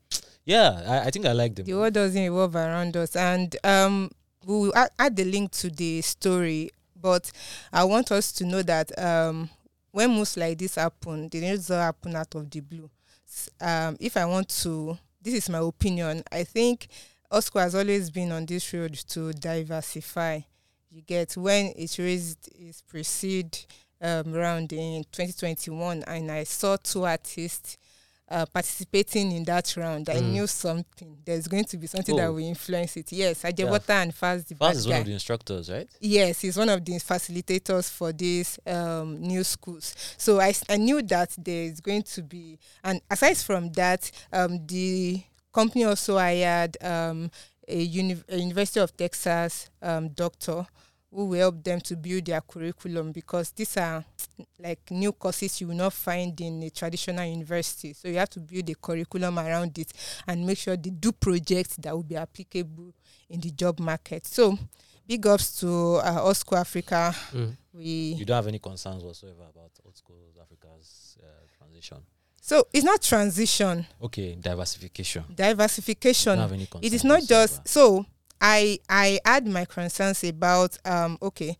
yeah, 0.46 0.82
I, 0.86 1.06
I 1.06 1.10
think 1.10 1.26
I 1.26 1.32
like 1.32 1.54
them. 1.54 1.66
the 1.66 1.74
world 1.74 1.92
doesn't 1.94 2.22
revolve 2.22 2.54
around 2.56 2.96
us 2.96 3.16
and 3.16 3.56
um 3.64 4.10
we 4.46 4.54
will 4.54 4.74
add, 4.76 4.90
add 4.98 5.16
the 5.16 5.24
link 5.24 5.50
to 5.52 5.70
the 5.70 6.00
story 6.02 6.70
but 7.00 7.30
i 7.72 7.82
want 7.84 8.10
us 8.12 8.30
to 8.32 8.44
know 8.44 8.62
that 8.62 8.88
um 8.98 9.48
when 9.92 10.10
moves 10.10 10.36
like 10.36 10.58
this 10.58 10.74
happen 10.74 11.28
they 11.30 11.40
don't 11.40 11.56
just 11.56 11.68
happen 11.70 12.14
out 12.14 12.34
of 12.34 12.50
the 12.50 12.60
blue 12.60 12.84
S- 12.84 12.90
um 13.60 13.96
if 14.00 14.16
i 14.16 14.24
want 14.24 14.48
to 14.48 14.98
this 15.22 15.34
is 15.34 15.48
my 15.48 15.58
opinion 15.58 16.22
i 16.32 16.44
think 16.44 16.88
AltSchool 17.34 17.62
has 17.62 17.74
always 17.74 18.10
been 18.10 18.30
on 18.30 18.46
this 18.46 18.72
road 18.72 18.94
to 19.08 19.32
diversify. 19.32 20.38
You 20.88 21.02
get 21.02 21.36
when 21.36 21.72
it 21.76 21.96
raised 21.98 22.48
its 22.56 22.80
pre-seed 22.82 23.58
um, 24.00 24.32
round 24.32 24.72
in 24.72 25.02
2021 25.10 26.04
and 26.06 26.30
i 26.30 26.44
saw 26.44 26.76
two 26.76 27.04
artists 27.04 27.76
uh, 28.30 28.46
participating 28.46 29.32
in 29.32 29.44
that 29.44 29.76
round, 29.76 30.08
I 30.08 30.14
Mm. 30.16 30.30
knew 30.32 30.46
something. 30.46 31.18
There's 31.24 31.46
going 31.46 31.64
to 31.64 31.76
be 31.76 31.86
something 31.86 32.16
that 32.16 32.26
Oh. 32.26 32.32
will 32.32 32.46
influence 32.48 32.96
it. 32.96 33.12
Yes, 33.12 33.42
Ajebutter 33.42 33.88
Yeah. 33.88 34.00
and 34.02 34.14
Falz 34.14 34.46
the 34.46 34.54
Falz 34.54 34.76
is 34.76 34.86
guy. 34.86 34.92
one 34.92 35.00
of 35.00 35.06
the 35.06 35.12
instructors, 35.12 35.70
right? 35.70 35.88
Yes, 36.00 36.40
he's 36.40 36.56
one 36.56 36.68
of 36.70 36.84
the 36.84 36.92
facilitators 36.94 37.90
for 37.90 38.12
these 38.12 38.58
um, 38.66 39.20
new 39.20 39.44
schools. 39.44 39.94
So 40.16 40.40
I, 40.40 40.54
I 40.68 40.76
knew 40.78 41.02
that 41.02 41.34
there 41.36 41.64
is 41.64 41.80
going 41.80 42.02
to 42.02 42.22
be, 42.22 42.58
and 42.82 43.00
aside 43.10 43.36
from 43.36 43.70
that, 43.72 44.10
um, 44.32 44.66
the 44.66 45.22
company 45.52 45.84
also 45.84 46.16
hired 46.18 46.76
um, 46.82 47.30
a, 47.68 47.78
uni- 47.82 48.22
a 48.28 48.36
University 48.38 48.80
of 48.80 48.96
Texas 48.96 49.68
um, 49.82 50.08
doctor 50.08 50.66
who 51.14 51.26
will 51.26 51.38
help 51.38 51.62
them 51.62 51.80
to 51.80 51.96
build 51.96 52.24
their 52.26 52.40
curriculum 52.40 53.12
because 53.12 53.50
these 53.52 53.76
are 53.76 54.04
like 54.58 54.90
new 54.90 55.12
courses 55.12 55.60
you 55.60 55.68
will 55.68 55.76
not 55.76 55.92
find 55.92 56.38
in 56.40 56.62
a 56.64 56.70
traditional 56.70 57.24
university. 57.24 57.92
So 57.92 58.08
you 58.08 58.16
have 58.16 58.30
to 58.30 58.40
build 58.40 58.68
a 58.68 58.74
curriculum 58.74 59.38
around 59.38 59.78
it 59.78 59.92
and 60.26 60.44
make 60.44 60.58
sure 60.58 60.76
they 60.76 60.90
do 60.90 61.12
projects 61.12 61.76
that 61.76 61.94
will 61.94 62.02
be 62.02 62.16
applicable 62.16 62.92
in 63.30 63.40
the 63.40 63.50
job 63.52 63.78
market. 63.78 64.26
So 64.26 64.58
big 65.06 65.24
ups 65.26 65.60
to 65.60 65.96
uh, 65.96 66.20
AltSchool 66.24 66.58
Africa. 66.58 67.14
Mm. 67.32 67.56
We 67.72 67.84
You 68.18 68.24
don't 68.24 68.36
have 68.36 68.48
any 68.48 68.58
concerns 68.58 69.04
whatsoever 69.04 69.42
about 69.42 69.70
AltSchool 69.86 70.40
Africa's 70.42 71.16
uh, 71.22 71.26
transition. 71.58 71.98
so 72.40 72.66
it's 72.72 72.84
not 72.84 73.00
transition, 73.02 73.86
Okay, 74.02 74.34
diversification. 74.34 75.24
Diversification. 75.34 76.32
don't 76.36 76.42
have 76.42 76.52
any 76.52 76.66
concerns 76.66 76.92
it 76.92 76.96
is 76.96 77.04
not 77.04 77.22
just 77.22 77.66
so 77.68 78.04
i 78.44 78.78
i 78.90 79.18
had 79.24 79.46
my 79.46 79.64
concerns 79.64 80.22
about 80.24 80.76
um 80.84 81.16
okay 81.22 81.56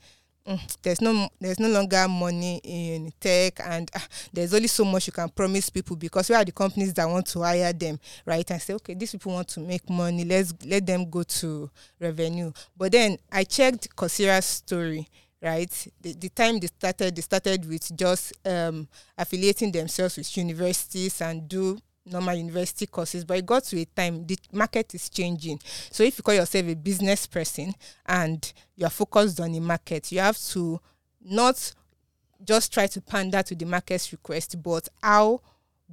mm, 0.47 0.61
there's 0.83 1.01
no 1.01 1.29
there's 1.41 1.59
no 1.59 1.69
longer 1.69 2.07
money 2.09 2.61
in 2.63 3.11
tech 3.19 3.59
and 3.65 3.91
ah, 3.95 4.07
there's 4.35 4.53
only 4.53 4.69
so 4.69 4.85
much 4.85 5.07
you 5.07 5.13
can 5.13 5.31
promise 5.31 5.71
people 5.71 5.97
because 5.97 6.29
we 6.29 6.35
are 6.35 6.45
the 6.45 6.53
companies 6.53 6.93
that 6.93 7.09
want 7.09 7.27
to 7.27 7.41
hire 7.41 7.73
them 7.73 7.99
right? 8.27 8.49
And 8.51 8.61
say 8.61 8.75
okay 8.75 8.93
these 8.95 9.13
people 9.13 9.33
want 9.33 9.49
to 9.49 9.61
make 9.61 9.89
money. 9.89 10.25
Let's 10.25 10.53
let 10.67 10.85
them 10.87 11.09
go 11.09 11.23
to 11.23 11.71
revenue. 11.99 12.53
But 12.77 12.93
then 12.93 13.19
i 13.33 13.45
checked 13.45 13.95
Coursera's 13.97 14.45
story 14.45 15.09
right? 15.43 15.71
The, 16.03 16.13
the 16.13 16.29
time 16.29 16.59
they 16.59 16.67
started 16.67 17.17
they 17.17 17.23
started 17.23 17.67
with 17.67 17.97
just 17.97 18.35
um 18.47 18.89
affiliating 19.17 19.73
themselves 19.73 20.19
with 20.19 20.37
universities 20.37 21.21
and 21.23 21.49
do 21.49 21.79
normal 22.07 22.35
university 22.35 22.87
courses 22.87 23.25
but 23.25 23.39
it 23.39 23.47
got 23.47 23.65
to 23.65 23.81
a 23.81 23.85
time 23.87 24.27
the 24.27 24.37
market 24.53 24.95
is 24.95 25.09
changing 25.09 25.59
so 25.91 26.03
if 26.05 26.19
you 26.19 26.23
call 26.23 26.35
yourself 26.35 26.67
a 26.67 26.75
business 26.75 27.27
person 27.27 27.75
and 28.07 28.53
you 28.77 28.85
are 28.87 28.91
focused 28.91 29.41
on 29.41 29.53
the 29.53 29.61
market 29.61 30.13
you 30.13 30.21
have 30.21 30.39
to 30.39 30.79
not 31.23 31.73
just 32.45 32.73
try 32.73 32.87
to 32.87 33.01
pander 33.01 33.43
to 33.43 33.55
the 33.55 33.65
market's 33.65 34.13
request 34.13 34.61
but 34.63 34.87
how 35.03 35.41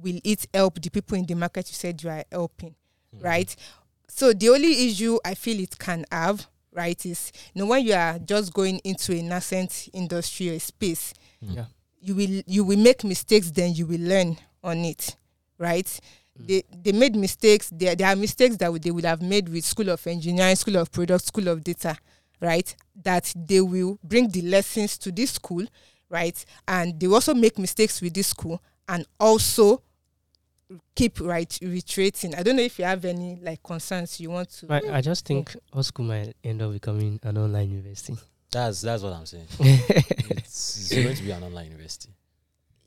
will 0.02 0.20
it 0.22 0.46
help 0.52 0.80
the 0.82 0.90
people 0.90 1.16
in 1.16 1.24
the 1.24 1.34
market 1.34 1.68
you 1.68 1.74
said 1.74 2.02
you 2.02 2.10
are 2.10 2.24
helping 2.30 2.74
Mhm. 3.14 3.24
right 3.24 3.56
so 4.08 4.32
the 4.34 4.50
only 4.50 4.88
issue 4.88 5.18
i 5.24 5.34
feel 5.34 5.58
it 5.60 5.78
can 5.78 6.04
have 6.12 6.46
right 6.72 7.04
is 7.06 7.32
you 7.54 7.60
know 7.60 7.66
when 7.66 7.84
you 7.86 7.94
are 7.94 8.18
just 8.18 8.52
going 8.52 8.78
into 8.84 9.14
a 9.14 9.22
nascent 9.22 9.88
industry 9.94 10.50
or 10.50 10.58
space 10.58 11.14
Mm. 11.42 11.56
Yeah. 11.56 11.64
you 12.00 12.14
will 12.14 12.42
you 12.46 12.64
will 12.64 12.78
make 12.78 13.02
mistakes 13.02 13.50
then 13.50 13.74
you 13.74 13.86
will 13.86 14.00
learn 14.00 14.36
on 14.62 14.84
it 14.84 15.16
right 15.58 16.00
Mm. 16.40 16.46
they 16.46 16.62
they 16.82 16.92
made 16.92 17.14
mistakes 17.14 17.68
there 17.70 17.94
there 17.94 18.08
are 18.08 18.16
mistakes 18.16 18.56
that 18.56 18.72
they 18.82 18.90
would 18.90 19.04
have 19.04 19.20
made 19.20 19.50
with 19.50 19.66
school 19.66 19.90
of 19.90 20.06
engineering 20.06 20.56
school 20.56 20.76
of 20.76 20.90
product 20.90 21.26
school 21.26 21.46
of 21.48 21.62
data 21.62 21.94
right 22.40 22.74
that 23.02 23.30
they 23.36 23.60
will 23.60 23.98
bring 24.02 24.30
the 24.30 24.40
lessons 24.40 24.96
to 24.96 25.12
this 25.12 25.32
school 25.32 25.66
right 26.08 26.42
and 26.66 26.98
they 26.98 27.06
also 27.06 27.34
make 27.34 27.58
mistakes 27.58 28.00
with 28.00 28.14
this 28.14 28.28
school 28.28 28.62
and 28.88 29.06
also 29.20 29.82
keep 30.94 31.20
right 31.20 31.58
reiterating 31.60 32.34
i 32.34 32.42
don't 32.42 32.56
know 32.56 32.62
if 32.62 32.78
you 32.78 32.84
have 32.86 33.04
any 33.04 33.36
like 33.42 33.62
concerns 33.62 34.18
you 34.18 34.30
want 34.30 34.48
to 34.48 34.66
I, 34.72 34.80
I 34.96 35.00
just 35.02 35.26
think 35.26 35.54
AltSchool 35.74 36.06
might 36.06 36.34
end 36.42 36.62
up 36.62 36.72
becoming 36.72 37.20
an 37.22 37.36
online 37.36 37.68
university. 37.70 38.16
That's 38.50 38.80
that's 38.80 39.02
what 39.02 39.12
I'm 39.12 39.26
saying. 39.26 39.46
it's, 39.60 40.90
it's 40.90 40.94
going 40.94 41.14
to 41.14 41.22
be 41.22 41.30
an 41.30 41.42
online 41.42 41.66
university. 41.66 42.10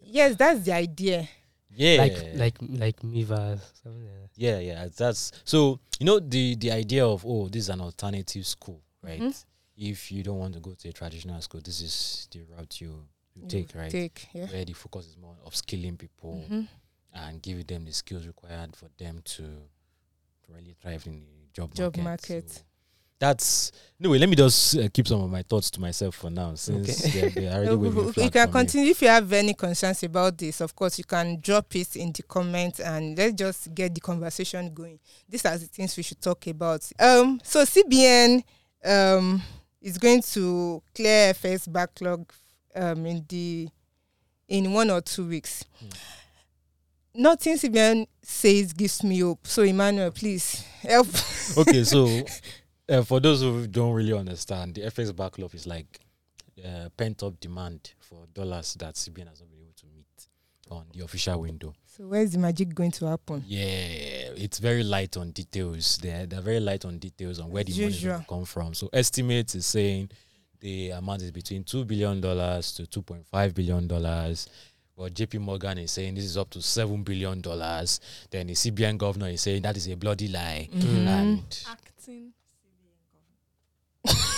yes 0.02 0.36
that's 0.36 0.62
the 0.62 0.74
idea 0.74 1.28
Yeah, 1.76 1.98
Like 1.98 2.18
like 2.36 2.56
like 2.70 3.04
Miva. 3.04 3.60
Something 3.84 4.04
like 4.04 4.22
that. 4.24 4.30
yeah, 4.36 4.60
yeah. 4.60 4.88
That's 4.96 5.32
so. 5.44 5.80
You 6.00 6.06
know 6.06 6.20
the 6.20 6.56
the 6.56 6.72
idea 6.72 7.06
of 7.06 7.26
oh, 7.26 7.48
this 7.50 7.64
is 7.64 7.70
an 7.70 7.82
alternative 7.82 8.46
school, 8.48 8.82
right? 9.02 9.22
Mhm. 9.22 9.44
If 9.78 10.12
you 10.12 10.24
don't 10.24 10.40
want 10.40 10.54
to 10.54 10.60
go 10.62 10.74
to 10.74 10.90
a 10.90 10.94
traditional 10.94 11.42
school, 11.42 11.62
this 11.62 11.82
is 11.82 12.28
the 12.32 12.42
route 12.44 12.80
you 12.82 13.08
you 13.36 13.48
take, 13.48 13.76
right? 13.76 13.92
take 13.92 14.28
yeah 14.34 14.48
Where 14.48 14.64
the 14.66 14.74
focus 14.74 15.08
is 15.08 15.18
more 15.18 15.36
of 15.46 15.54
skilling 15.56 15.98
people 15.98 16.46
Mhm. 16.50 16.68
and 17.14 17.42
giving 17.42 17.66
them 17.66 17.84
the 17.86 17.92
skills 17.92 18.26
required 18.26 18.74
for 18.76 18.88
them 18.98 19.22
to, 19.26 19.44
to 19.44 20.54
really 20.54 20.76
thrive 20.82 21.06
in 21.08 21.20
the 21.26 21.48
job, 21.54 21.74
Job 21.76 21.98
market. 21.98 22.04
market. 22.04 22.50
So 22.52 22.62
that's 23.20 23.72
anyway. 24.00 24.18
Let 24.20 24.30
me 24.30 24.36
just 24.36 24.78
uh, 24.78 24.90
keep 24.94 25.08
some 25.08 25.22
of 25.22 25.30
my 25.32 25.42
thoughts 25.42 25.72
to 25.72 25.82
myself 25.82 26.16
for 26.16 26.30
now, 26.30 26.56
since 26.56 27.06
Okay. 27.08 27.30
they're 27.30 27.52
already 27.66 27.72
you 28.22 28.30
can 28.30 28.32
for 28.32 28.48
me. 28.48 28.52
continue 28.52 28.92
if 28.92 29.02
you 29.02 29.08
have 29.08 29.32
any 29.34 29.54
concerns 29.54 30.04
about 30.04 30.38
this 30.38 30.60
of 30.62 30.76
course 30.76 30.98
you 30.98 31.04
can 31.06 31.40
drop 31.40 31.74
it 31.76 31.96
in 31.96 32.12
the 32.12 32.24
comments 32.24 32.80
and 32.80 33.18
let's 33.18 33.34
just 33.34 33.74
get 33.74 33.94
the 33.96 34.02
conversation 34.02 34.74
going 34.74 35.00
these 35.30 35.46
are 35.46 35.58
the 35.58 35.66
things 35.66 35.96
we 35.96 36.04
should 36.04 36.20
talk 36.22 36.46
about 36.48 36.88
um 37.00 37.40
so 37.44 37.64
cbn 37.64 38.44
um 38.84 39.42
is 39.82 39.98
going 39.98 40.22
to 40.22 40.82
clear 40.94 41.34
FX 41.34 41.72
backlog 41.72 42.32
um 42.76 43.06
in 43.06 43.24
the 43.30 43.70
in 44.50 44.74
one 44.74 44.90
or 44.92 45.00
two 45.02 45.28
weeks 45.28 45.64
Hmm. 45.80 45.88
nothing 47.14 47.56
cbn 47.58 48.08
says 48.22 48.74
gives 48.74 49.04
me 49.04 49.20
hope 49.20 49.46
so 49.48 49.62
emmanuel 49.64 50.12
please 50.12 50.62
help 50.82 51.08
okay, 51.58 51.84
so 51.84 52.22
uh, 52.90 53.02
for 53.04 53.20
those 53.20 53.42
who 53.42 53.68
don't 53.68 53.94
really 53.94 54.14
understand, 54.14 54.76
the 54.76 54.82
FX 54.82 55.16
backlog 55.16 55.54
is 55.56 55.66
like 55.68 56.00
uh, 56.64 56.90
pent 56.96 57.24
up 57.24 57.40
demand 57.40 57.94
for 58.00 58.26
dollars 58.34 58.76
that 58.76 58.96
CBN 58.96 59.28
has 59.30 59.40
not 59.42 59.50
been 59.50 59.60
able 59.62 59.74
to 59.76 59.86
meet 59.88 60.28
on 60.72 60.86
the 60.94 61.04
official 61.04 61.42
window. 61.42 61.74
so 61.86 62.06
where's 62.08 62.32
the 62.32 62.38
magic 62.40 62.74
going 62.74 62.90
to 62.92 63.06
happen 63.06 63.44
Yeah, 63.48 64.32
it's 64.36 64.58
very 64.60 64.84
light 64.84 65.16
on 65.18 65.32
details. 65.32 65.98
They're, 65.98 66.26
they're 66.26 66.42
very 66.42 66.60
light 66.60 66.86
on 66.86 66.98
details 66.98 67.40
on 67.40 67.52
where 67.52 67.64
the 67.64 67.72
money 67.72 67.86
is 67.86 68.04
going 68.04 68.20
to 68.22 68.26
come 68.28 68.46
from. 68.46 68.74
So 68.74 68.90
estimates 68.94 69.54
is 69.56 69.66
saying 69.66 70.10
the 70.60 70.92
amount 70.92 71.22
is 71.22 71.32
between 71.32 71.64
two 71.64 71.86
billion 71.86 72.20
dollars 72.22 72.72
to 72.74 72.88
two 72.88 73.02
point 73.04 73.26
five 73.28 73.54
billion 73.54 73.88
dollars. 73.88 74.48
But 74.98 75.14
JP 75.14 75.40
Morgan 75.42 75.78
is 75.80 75.92
saying 75.92 76.16
this 76.16 76.24
is 76.24 76.38
up 76.38 76.50
to 76.52 76.62
seven 76.62 77.04
billion 77.04 77.42
dollars. 77.42 78.00
Then 78.32 78.48
the 78.48 78.54
CBN 78.54 78.98
governor 78.98 79.28
is 79.28 79.42
saying 79.42 79.62
that 79.64 79.76
is 79.76 79.88
a 79.90 79.96
bloody 79.96 80.30
lie. 80.30 80.70
Mhm. 80.74 81.06
And 81.08 81.66
acting 81.70 82.32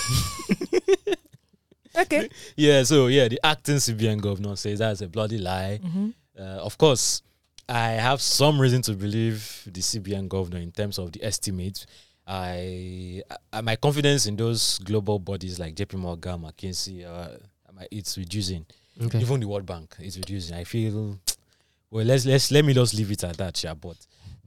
okay 2.00 2.30
yeah, 2.56 2.84
so 2.84 3.08
yeah, 3.08 3.28
the 3.28 3.40
acting 3.44 3.76
CBN 3.76 4.22
governor 4.22 4.56
says 4.56 4.80
that's 4.80 5.02
a 5.02 5.08
bloody 5.08 5.38
lie. 5.38 5.80
Mhm. 5.84 6.14
Uh, 6.38 6.42
of 6.64 6.78
course, 6.78 7.22
I 7.68 7.90
have 7.92 8.22
some 8.22 8.62
reason 8.62 8.82
to 8.84 8.94
believe 8.94 9.64
the 9.66 9.82
CBN 9.82 10.28
governor 10.30 10.60
in 10.60 10.72
terms 10.72 10.98
of 11.00 11.12
the 11.12 11.24
estimates. 11.24 11.86
I, 12.28 13.24
I 13.54 13.62
my 13.62 13.76
confidence 13.78 14.26
in 14.28 14.36
those 14.36 14.78
global 14.80 15.18
bodies 15.20 15.60
like 15.60 15.76
JP 15.76 15.96
Morgan, 15.96 16.42
McKinsey, 16.42 17.06
uh, 17.06 17.38
my- 17.74 17.88
it's 17.90 18.18
reducing. 18.18 18.66
Okay. 19.02 19.20
Even 19.20 19.40
the 19.40 19.48
World 19.48 19.66
Bank 19.66 19.96
is 20.00 20.18
reducing. 20.18 20.56
I 20.56 20.64
feel 20.64 21.18
well. 21.92 22.06
Let's 22.06 22.26
let's 22.26 22.52
let 22.52 22.66
me 22.66 22.74
just 22.74 22.94
leave 22.94 23.12
it 23.12 23.24
at 23.24 23.38
that, 23.38 23.64
yeah. 23.64 23.74
But 23.76 23.96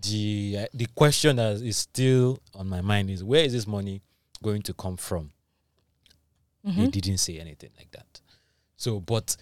the 0.00 0.58
uh, 0.60 0.66
the 0.74 0.86
question 0.94 1.36
that 1.36 1.56
is 1.56 1.76
still 1.78 2.38
on 2.54 2.68
my 2.68 2.80
mind 2.80 3.10
is 3.10 3.24
where 3.24 3.44
is 3.44 3.52
this 3.52 3.66
money 3.66 4.02
going 4.42 4.62
to 4.62 4.74
come 4.74 4.96
from? 4.96 5.30
They 6.64 6.70
Mhm. 6.72 6.90
didn't 6.90 7.18
say 7.18 7.38
anything 7.38 7.70
like 7.78 7.90
that. 7.92 8.20
So, 8.76 9.00
but 9.00 9.36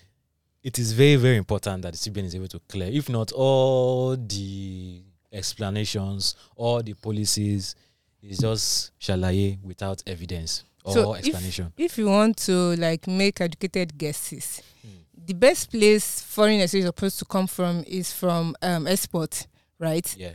it 0.63 0.79
is 0.79 0.93
very 0.93 1.17
very 1.17 1.37
important 1.37 1.83
that 1.83 1.93
the 1.93 1.99
CBN 1.99 2.25
is 2.27 2.35
able 2.35 2.49
to 2.49 2.59
clear. 2.69 2.89
If 2.91 3.09
not, 3.09 3.33
all 3.33 4.17
the 4.17 5.03
explanations, 5.33 6.35
all 6.57 6.83
the 6.83 6.95
policies 6.95 7.75
is 8.23 8.39
just 8.39 8.93
shalaye 9.01 9.59
without 9.63 10.03
evidence 10.07 10.65
or 10.85 10.93
So 10.93 11.15
explanation. 11.15 11.73
If 11.77 11.99
you 11.99 12.07
want 12.07 12.37
to 12.47 12.77
like 12.77 13.07
make 13.07 13.41
educated 13.41 13.97
guesses, 13.99 14.61
Hmm. 14.83 14.89
the 15.27 15.35
best 15.35 15.71
place 15.71 16.21
foreign 16.21 16.61
exchange 16.61 16.85
is 16.85 16.89
supposed 16.89 17.19
to 17.19 17.25
come 17.25 17.47
from 17.47 17.85
is 17.87 18.13
from 18.13 18.55
um, 18.63 18.87
export, 18.87 19.47
right? 19.79 20.15
yeah. 20.17 20.35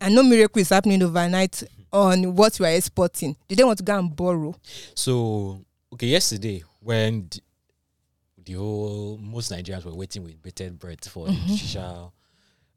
And 0.00 0.14
no 0.14 0.22
miracle 0.22 0.62
is 0.62 0.70
happening 0.70 1.02
overnight 1.02 1.62
on 1.92 2.34
what 2.34 2.58
we 2.58 2.66
are 2.66 2.72
exporting. 2.74 3.36
They 3.48 3.54
don't 3.56 3.66
want 3.66 3.78
to 3.78 3.84
go 3.84 3.98
and 3.98 4.14
borrow. 4.16 4.54
So 4.94 5.62
okay, 5.92 6.06
yesterday 6.06 6.62
when 6.80 7.28
the, 7.30 7.40
the 8.44 8.52
whole 8.54 9.18
most 9.18 9.50
Nigerians 9.52 9.84
were 9.84 9.94
waiting 9.94 10.24
with 10.24 10.42
bated 10.42 10.78
breath 10.78 11.08
for 11.08 11.26
Mhm. 11.26 11.46
the 11.46 11.54
judicial 11.56 12.12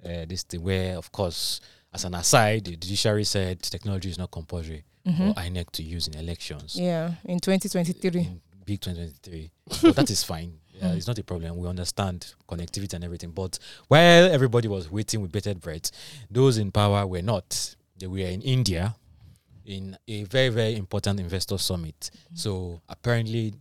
uh, 0.06 0.26
this 0.28 0.44
thing, 0.44 0.62
where 0.62 0.98
of 0.98 1.12
course, 1.12 1.62
as 1.94 2.04
an 2.04 2.14
aside, 2.16 2.66
the 2.66 2.76
judiciary 2.76 3.24
said 3.24 3.62
technology 3.62 4.10
is 4.10 4.18
not 4.18 4.30
compulsory 4.32 4.84
Mhm. 5.06 5.34
for 5.34 5.40
INEC 5.42 5.70
to 5.72 5.84
use 5.84 6.08
in 6.08 6.16
elections. 6.16 6.76
Yeah, 6.76 7.14
in 7.24 7.40
2023. 7.40 8.22
in 8.22 8.42
big 8.66 8.82
2023. 8.82 9.52
but 9.82 9.96
that 9.96 10.10
is 10.10 10.24
fine. 10.24 10.60
Yeah, 10.82 10.94
it's 10.94 11.06
not 11.08 11.20
a 11.20 11.24
problem. 11.24 11.56
We 11.58 11.68
understand 11.70 12.34
connectivity 12.50 12.96
and 12.96 13.04
everything. 13.04 13.30
But 13.32 13.60
while 13.90 14.26
everybody 14.26 14.68
was 14.68 14.90
waiting 14.92 15.22
with 15.22 15.32
bated 15.32 15.62
breath, 15.62 15.92
those 16.32 16.58
in 16.58 16.72
power 16.72 17.06
were 17.06 17.22
not. 17.22 17.76
They 18.00 18.08
were 18.08 18.18
in 18.18 18.42
India 18.42 18.96
in 19.66 19.98
a 20.08 20.24
very, 20.24 20.50
very 20.50 20.76
important 20.76 21.20
investor 21.20 21.58
summit. 21.58 22.12
So 22.34 22.82
apparently, 22.90 23.54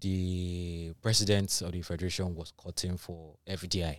the 0.00 0.92
president 1.02 1.60
of 1.62 1.72
the 1.72 1.82
federation 1.82 2.34
was 2.34 2.52
cutting 2.62 2.96
for 2.96 3.34
FDI. 3.46 3.98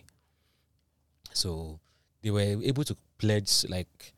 So 1.32 1.78
they 2.22 2.30
were 2.30 2.40
able 2.40 2.84
to 2.84 2.96
pledge 3.18 3.66
like 3.68 4.12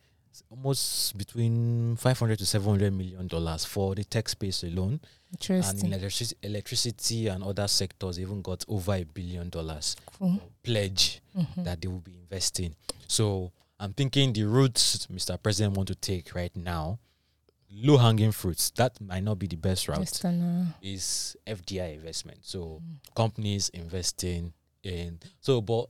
almost 0.50 1.16
between 1.18 1.96
500 1.96 2.38
to 2.38 2.46
700 2.46 2.92
million 2.92 3.26
dollars 3.26 3.64
for 3.64 3.94
the 3.94 4.04
tech 4.04 4.28
space 4.28 4.62
alone 4.62 4.92
and 4.92 5.00
Interesting. 5.32 5.92
electric- 5.92 6.38
electricity 6.42 7.26
and 7.28 7.42
other 7.44 7.68
sectors 7.68 8.18
even 8.18 8.40
got 8.42 8.64
over 8.68 8.94
a 8.94 9.04
billion 9.04 9.50
dollars 9.50 9.96
Cool. 10.18 10.40
pledge 10.62 11.20
Mhm. 11.36 11.64
that 11.64 11.80
they 11.82 11.88
will 11.88 12.00
be 12.00 12.16
investing. 12.16 12.74
So 13.08 13.52
I'm 13.78 13.92
thinking 13.92 14.32
the 14.32 14.44
routes 14.44 15.06
Mr. 15.08 15.36
President 15.42 15.76
want 15.76 15.88
to 15.88 15.94
take 15.94 16.34
right 16.34 16.54
now, 16.56 16.98
low 17.74 17.96
hanging 17.96 18.32
fruits, 18.32 18.70
that 18.76 19.00
might 19.00 19.22
not 19.24 19.38
be 19.38 19.46
the 19.46 19.56
best 19.56 19.88
route. 19.88 20.00
Just 20.00 20.24
an, 20.24 20.74
Is 20.82 21.36
FDI 21.46 21.94
investment. 21.94 22.38
So 22.42 22.80
Mm. 22.82 23.14
companies 23.14 23.68
investing 23.70 24.52
in 24.82 25.18
so 25.40 25.60
but 25.60 25.88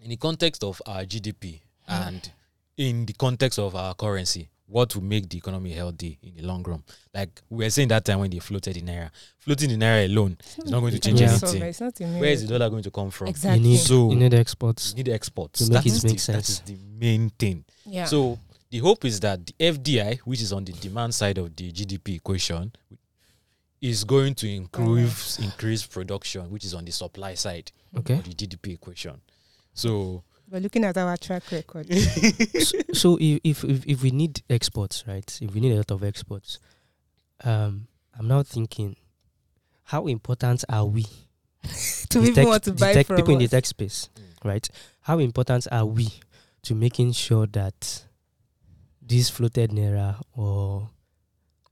in 0.00 0.10
the 0.10 0.16
context 0.16 0.64
of 0.64 0.80
our 0.86 1.04
GDP 1.04 1.60
Mm. 1.88 2.06
and 2.08 2.30
in 2.76 3.06
the 3.06 3.12
context 3.12 3.58
of 3.58 3.74
our 3.76 3.94
currency, 3.94 4.48
what 4.66 4.94
will 4.96 5.02
make 5.04 5.28
the 5.28 5.36
economy 5.36 5.72
healthy 5.72 6.18
in 6.22 6.34
the 6.36 6.42
long 6.42 6.62
run? 6.62 6.82
Like 7.12 7.42
we 7.50 7.64
were 7.64 7.70
saying 7.70 7.88
that 7.88 8.04
time 8.04 8.18
when 8.20 8.30
they 8.30 8.38
floated 8.40 8.74
the 8.74 8.80
naira. 8.82 9.10
Floating 9.38 9.68
the 9.68 9.76
naira 9.76 10.06
alone 10.06 10.36
is 10.58 10.70
not 10.70 10.80
going 10.80 10.92
to 10.94 10.98
change 10.98 11.20
Yeah. 11.20 11.28
anything. 11.30 11.62
It's 11.62 11.80
not 11.80 11.98
Where 12.00 12.32
is 12.32 12.42
the 12.42 12.48
dollar 12.48 12.70
going 12.70 12.82
to 12.82 12.90
come 12.90 13.10
from? 13.10 13.28
Exactly. 13.28 13.62
You 13.62 13.68
need, 13.74 13.80
So- 13.80 14.10
you 14.10 14.16
need 14.16 14.34
exports. 14.34 14.90
You 14.96 15.04
need 15.04 15.10
exports. 15.10 15.58
To 15.60 15.64
make 15.66 15.72
That 15.74 15.86
it 15.86 15.92
is 15.92 16.04
make 16.04 16.12
the, 16.14 16.18
sense. 16.18 16.58
That 16.60 16.70
is 16.70 16.78
the 16.78 16.84
main 16.98 17.30
thing. 17.30 17.64
Yeah. 17.84 18.06
So 18.06 18.38
the 18.74 18.80
hope 18.80 19.04
is 19.04 19.20
that 19.20 19.46
the 19.46 19.52
FDI, 19.60 20.18
which 20.24 20.42
is 20.42 20.52
on 20.52 20.64
the 20.64 20.72
demand 20.72 21.14
side 21.14 21.38
of 21.38 21.54
the 21.54 21.70
GDP 21.70 22.16
equation, 22.16 22.72
is 23.80 24.02
going 24.02 24.34
to 24.34 24.52
increase 24.52 25.38
increase 25.38 25.86
production, 25.86 26.50
which 26.50 26.64
is 26.64 26.74
on 26.74 26.84
the 26.84 26.90
supply 26.90 27.34
side 27.34 27.70
Okay. 27.96 28.14
of 28.14 28.24
the 28.24 28.30
GDP 28.34 28.74
equation. 28.74 29.20
So 29.74 30.24
We're 30.50 30.58
looking 30.60 30.82
at 30.84 30.96
our 30.98 31.16
track 31.16 31.44
record. 31.52 31.86
so, 31.94 32.78
so 32.92 33.18
if, 33.20 33.38
if 33.44 33.62
if 33.62 33.86
if 33.86 34.02
we 34.02 34.10
need 34.10 34.42
exports, 34.50 35.04
right? 35.06 35.38
If 35.40 35.54
we 35.54 35.60
need 35.60 35.70
a 35.72 35.76
lot 35.76 35.92
of 35.92 36.02
exports, 36.02 36.58
um, 37.44 37.86
I'm 38.18 38.26
now 38.26 38.42
thinking, 38.42 38.96
how 39.84 40.08
important 40.08 40.64
are 40.68 40.84
we? 40.86 41.04
to 42.10 42.18
the 42.18 42.22
even 42.22 42.34
tech- 42.34 42.46
want 42.48 42.64
to 42.64 42.72
the 42.72 42.80
buy 42.80 42.92
tech, 42.92 43.06
from 43.06 43.16
people 43.18 43.34
in 43.34 43.38
the 43.38 43.46
tech 43.48 43.66
space, 43.66 44.08
Mm. 44.16 44.48
right? 44.50 44.68
How 45.02 45.20
important 45.20 45.68
are 45.70 45.86
we 45.86 46.08
to 46.62 46.74
making 46.74 47.12
sure 47.12 47.46
that 47.46 48.04
this 49.06 49.30
floated 49.30 49.70
naira 49.70 50.20
or 50.36 50.88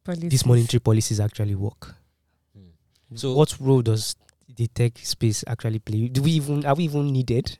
these 0.06 0.16
Policies. 0.16 0.46
monetary 0.46 0.80
policies 0.80 1.20
actually 1.20 1.54
work? 1.54 1.94
Mm. 2.56 3.18
So- 3.18 3.34
what 3.34 3.58
role 3.60 3.82
does 3.82 4.16
the 4.56 4.66
tech 4.68 4.98
space 4.98 5.44
actually 5.46 5.78
play? 5.78 6.08
Do 6.08 6.22
we 6.22 6.32
even 6.32 6.64
are 6.66 6.74
we 6.74 6.84
even 6.84 7.10
needed? 7.12 7.58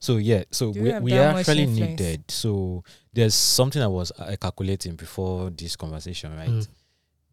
So 0.00 0.16
yeah, 0.16 0.44
so 0.50 0.72
Do 0.72 0.82
we, 0.82 0.98
we 1.00 1.12
are 1.18 1.32
much 1.32 1.40
actually 1.48 1.64
influence? 1.64 2.00
needed. 2.00 2.30
So 2.30 2.82
there's 3.12 3.34
something 3.34 3.80
I 3.82 3.86
was 3.88 4.10
uh, 4.18 4.34
calculating 4.40 4.96
before 4.96 5.50
this 5.50 5.76
conversation, 5.76 6.34
right? 6.34 6.48
Mm. 6.48 6.68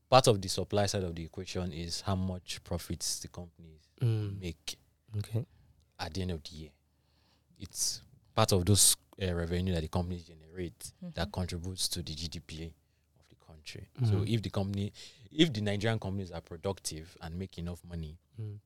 Part 0.09 0.27
of 0.27 0.41
the 0.41 0.49
supply 0.49 0.85
side 0.85 1.03
of 1.03 1.15
the 1.15 1.23
equation 1.23 1.71
is 1.73 2.01
how 2.01 2.15
much 2.15 2.63
profits 2.63 3.19
the 3.19 3.27
companies 3.29 3.79
Mm. 4.01 4.39
make 4.41 4.77
Okay. 5.17 5.45
at 5.99 6.13
the 6.13 6.21
end 6.21 6.31
of 6.31 6.43
the 6.43 6.55
year. 6.55 6.69
It's 7.59 8.01
part 8.35 8.51
of 8.51 8.65
those 8.65 8.95
uh, 9.21 9.33
revenue 9.33 9.73
that 9.73 9.81
the 9.81 9.87
companies 9.87 10.23
generate 10.23 10.91
that 11.15 11.27
Mhm. 11.29 11.31
contributes 11.33 11.87
to 11.89 12.01
the 12.01 12.13
GDP 12.15 12.73
of 13.19 13.27
the 13.29 13.35
country. 13.45 13.87
So 14.05 14.17
Mhm. 14.21 14.27
if 14.33 14.41
the 14.41 14.49
company, 14.49 14.91
if 15.31 15.51
the 15.53 15.61
Nigerian 15.61 15.99
companies 15.99 16.31
are 16.31 16.41
productive 16.41 17.15
and 17.21 17.35
make 17.37 17.57
enough 17.57 17.83
money, 17.83 18.17
Mm. 18.39 18.59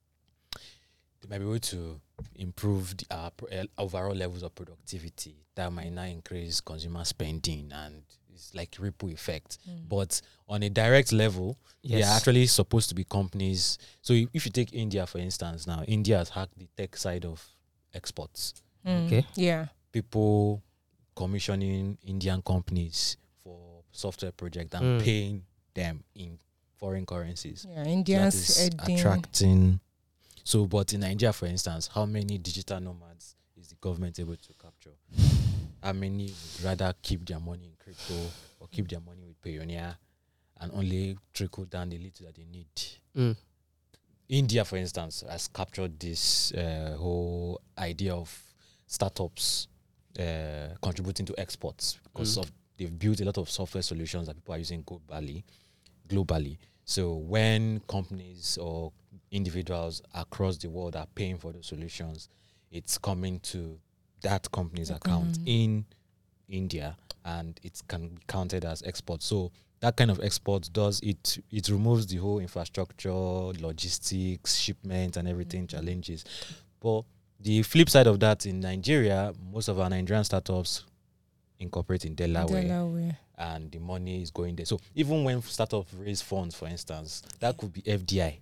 they 1.22 1.28
might 1.30 1.40
be 1.40 1.46
able 1.46 1.60
to 1.60 2.00
improve 2.36 2.96
the 2.98 3.06
uh, 3.10 3.30
pro- 3.32 3.50
uh, 3.50 3.66
overall 3.78 4.16
levels 4.16 4.44
of 4.44 4.54
productivity. 4.56 5.36
That 5.56 5.72
might 5.72 5.92
now 5.92 6.04
increase 6.04 6.62
consumer 6.62 7.04
spending 7.06 7.72
and 7.72 8.04
it's 8.34 8.54
like 8.54 8.76
ripple 8.80 9.10
effect. 9.10 9.58
Mm. 9.68 9.90
But 9.90 10.22
on 10.48 10.62
a 10.64 10.70
direct 10.70 11.12
level, 11.12 11.58
they 11.84 12.00
Yes. 12.00 12.08
are 12.10 12.18
actually 12.18 12.46
supposed 12.48 12.90
to 12.90 12.96
be 12.96 13.04
companies. 13.04 13.78
So 14.02 14.14
if 14.14 14.30
if 14.34 14.46
you 14.46 14.52
take 14.52 14.74
India 14.74 15.06
for 15.08 15.18
instance, 15.20 15.66
now 15.68 15.84
India 15.84 16.18
has 16.20 16.30
hacked 16.30 16.58
the 16.58 16.68
tech 16.78 16.96
side 16.98 17.26
of 17.26 17.46
exports. 17.94 18.54
Mm. 18.86 19.06
Okay. 19.08 19.26
Yeah. 19.36 19.68
People 20.02 20.62
commissioning 21.16 21.98
Indian 22.06 22.40
companies 22.44 23.18
for 23.44 23.82
software 23.92 24.32
project 24.32 24.76
and 24.76 25.02
Mm. 25.02 25.04
paying 25.04 25.44
them 25.74 26.04
in 26.14 26.38
foreign 26.76 27.04
currencies. 27.06 27.66
Yeah. 27.68 27.84
Indians 27.86 28.36
is 28.36 28.58
heading. 28.58 29.00
attracting. 29.00 29.80
So, 30.44 30.68
but 30.68 30.94
in 30.94 31.00
Nigeria, 31.00 31.34
for 31.34 31.48
instance, 31.48 31.88
how 31.92 32.06
many 32.06 32.38
digital 32.38 32.80
nomads 32.80 33.36
is 33.60 33.70
the 33.70 33.76
government 33.82 34.20
able 34.20 34.36
to 34.38 34.54
capture? 34.62 34.94
How 35.82 35.94
many 35.94 36.26
would 36.28 36.64
rather 36.64 36.94
keep 37.02 37.26
their 37.26 37.40
money 37.40 37.66
in 37.66 37.74
crypto 37.84 38.14
or 38.60 38.68
keep 38.68 38.88
their 38.88 39.00
money 39.02 39.24
with 39.26 39.42
Payoneer 39.42 39.98
and 40.60 40.72
only 40.74 41.18
trickle 41.34 41.66
down 41.66 41.90
the 41.90 41.98
little 41.98 42.28
that 42.28 42.36
they 42.36 42.46
need? 42.46 42.68
Mm. 43.16 43.36
India, 44.30 44.64
for 44.64 44.78
instance, 44.78 45.24
has 45.28 45.48
captured 45.48 46.00
this 46.00 46.52
uh, 46.54 46.96
whole 47.00 47.60
idea 47.80 48.14
of 48.14 48.44
startups 48.86 49.68
uh, 50.20 50.76
contributing 50.82 51.26
to 51.26 51.40
exports 51.40 52.00
because 52.04 52.38
Mm. 52.38 52.42
of 52.42 52.52
they've 52.78 52.98
built 53.00 53.20
a 53.22 53.26
lot 53.26 53.38
of 53.38 53.50
software 53.50 53.82
solutions 53.84 54.28
that 54.28 54.36
people 54.36 54.54
are 54.56 54.58
using 54.60 54.84
globally. 54.84 55.44
Globally, 56.08 56.58
so 56.86 57.16
when 57.16 57.82
companies 57.82 58.58
or 58.58 58.94
individuals 59.32 60.02
across 60.14 60.58
the 60.58 60.70
world 60.70 60.96
are 60.96 61.08
paying 61.16 61.38
for 61.38 61.52
those 61.52 61.68
solutions, 61.68 62.30
it's 62.72 62.98
coming 62.98 63.40
to 63.42 63.78
that 64.22 64.50
company's 64.52 64.90
account 64.90 65.38
in 65.46 65.86
India, 66.48 66.96
and 67.26 67.60
it 67.62 67.82
can 67.90 68.08
be 68.10 68.22
counted 68.28 68.64
as 68.64 68.82
export. 68.84 69.22
So 69.22 69.52
that 69.82 69.98
kind 69.98 70.10
of 70.10 70.22
export 70.24 70.70
does 70.72 71.02
it 71.02 71.40
it 71.52 71.68
removes 71.70 72.08
the 72.08 72.18
whole 72.18 72.40
infrastructure 72.40 73.12
logistics 73.12 74.56
shipment 74.56 75.18
and 75.18 75.28
everything 75.28 75.64
Mhm. 75.68 75.70
challenges 75.70 76.26
but 76.80 77.04
the 77.40 77.62
flip 77.64 77.90
side 77.90 78.08
of 78.08 78.20
that 78.20 78.46
in 78.46 78.60
nigeria 78.60 79.34
most 79.52 79.68
of 79.68 79.80
our 79.80 79.90
nigerian 79.90 80.24
startups 80.24 80.84
incorporate 81.60 82.06
in 82.06 82.14
delaware, 82.16 82.64
Delaware. 82.64 83.18
and 83.38 83.72
the 83.72 83.80
money 83.80 84.22
is 84.22 84.32
going 84.32 84.56
there 84.56 84.66
so 84.66 84.80
even 84.96 85.24
when 85.24 85.42
startups 85.42 85.94
raise 85.94 86.22
funds 86.22 86.56
for 86.56 86.68
instance 86.68 87.24
that 87.40 87.58
could 87.58 87.74
be 87.74 87.82
fdi 87.82 88.40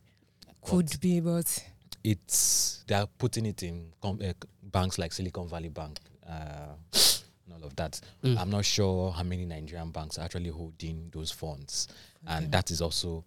Could 0.61 0.87
but 0.89 0.99
be, 1.01 1.19
but 1.19 1.63
it's 2.03 2.83
they 2.87 2.95
are 2.95 3.07
putting 3.17 3.45
it 3.45 3.63
in 3.63 3.91
com- 4.01 4.19
uh, 4.23 4.33
banks 4.63 4.97
like 4.97 5.13
silicon 5.13 5.47
valley 5.47 5.69
bank 5.69 5.97
uh, 6.27 6.73
and 6.93 7.53
all 7.53 7.63
of 7.63 7.75
that. 7.75 7.99
Mm. 8.23 8.37
I'm 8.39 8.49
not 8.49 8.65
sure 8.65 9.11
how 9.11 9.23
many 9.23 9.45
Nigerian 9.45 9.91
banks 9.91 10.17
are 10.17 10.23
actually 10.25 10.49
holding 10.49 11.09
those 11.13 11.31
funds, 11.31 11.87
and 12.27 12.51
that 12.51 12.71
is 12.71 12.81
also 12.81 13.23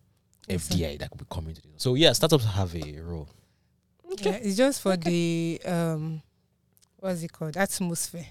FDI 0.49 0.99
that 0.99 1.11
could 1.11 1.19
be 1.21 1.27
coming 1.31 1.55
to 1.55 1.63
this. 1.63 1.71
So 1.77 1.95
yeah, 1.95 2.13
startups 2.13 2.45
have 2.45 2.75
a 2.75 3.01
role. 3.01 3.29
Yeah, 4.27 4.33
it's 4.43 4.57
just 4.57 4.81
for 4.83 4.97
the 4.97 5.61
um, 5.65 6.23
what's 6.99 7.23
it 7.23 7.33
called? 7.33 7.57
Atmosphere. 7.57 8.27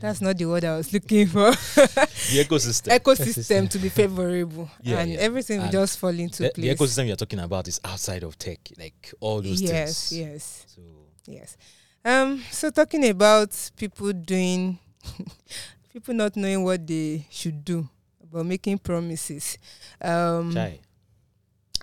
That's 0.00 0.22
not 0.22 0.38
the 0.38 0.46
word 0.46 0.64
I 0.64 0.76
was 0.78 0.90
looking 0.92 1.26
for. 1.34 1.50
The 1.50 2.44
ecosystem. 2.48 2.98
Ecosystem 2.98 3.68
to 3.68 3.78
be 3.78 3.90
favorable, 3.90 4.70
Yeah, 4.82 5.00
and 5.00 5.12
yeah. 5.12 5.18
everything 5.18 5.60
And 5.60 5.70
just 5.72 5.98
fall 5.98 6.10
into 6.18 6.44
the, 6.44 6.52
the 6.54 6.62
place. 6.62 6.78
ecosystem 6.78 7.06
you're 7.08 7.16
talking 7.16 7.40
about 7.40 7.68
is 7.68 7.78
outside 7.84 8.22
of 8.22 8.38
tech, 8.38 8.58
like 8.78 9.12
all 9.20 9.42
those 9.42 9.60
yes, 9.60 10.08
things. 10.08 10.18
yes, 10.20 10.64
So 10.74 10.82
yes. 11.26 11.56
Um, 12.04 12.42
so 12.50 12.70
talking 12.70 13.06
about 13.08 13.50
people 13.76 14.12
doing, 14.14 14.78
people 15.92 16.14
not 16.14 16.36
knowing 16.36 16.62
what 16.64 16.86
they 16.86 17.26
should 17.30 17.64
do, 17.64 17.86
but 18.32 18.44
making 18.46 18.78
promises. 18.78 19.58
Um, 20.00 20.52
Chai. 20.54 20.78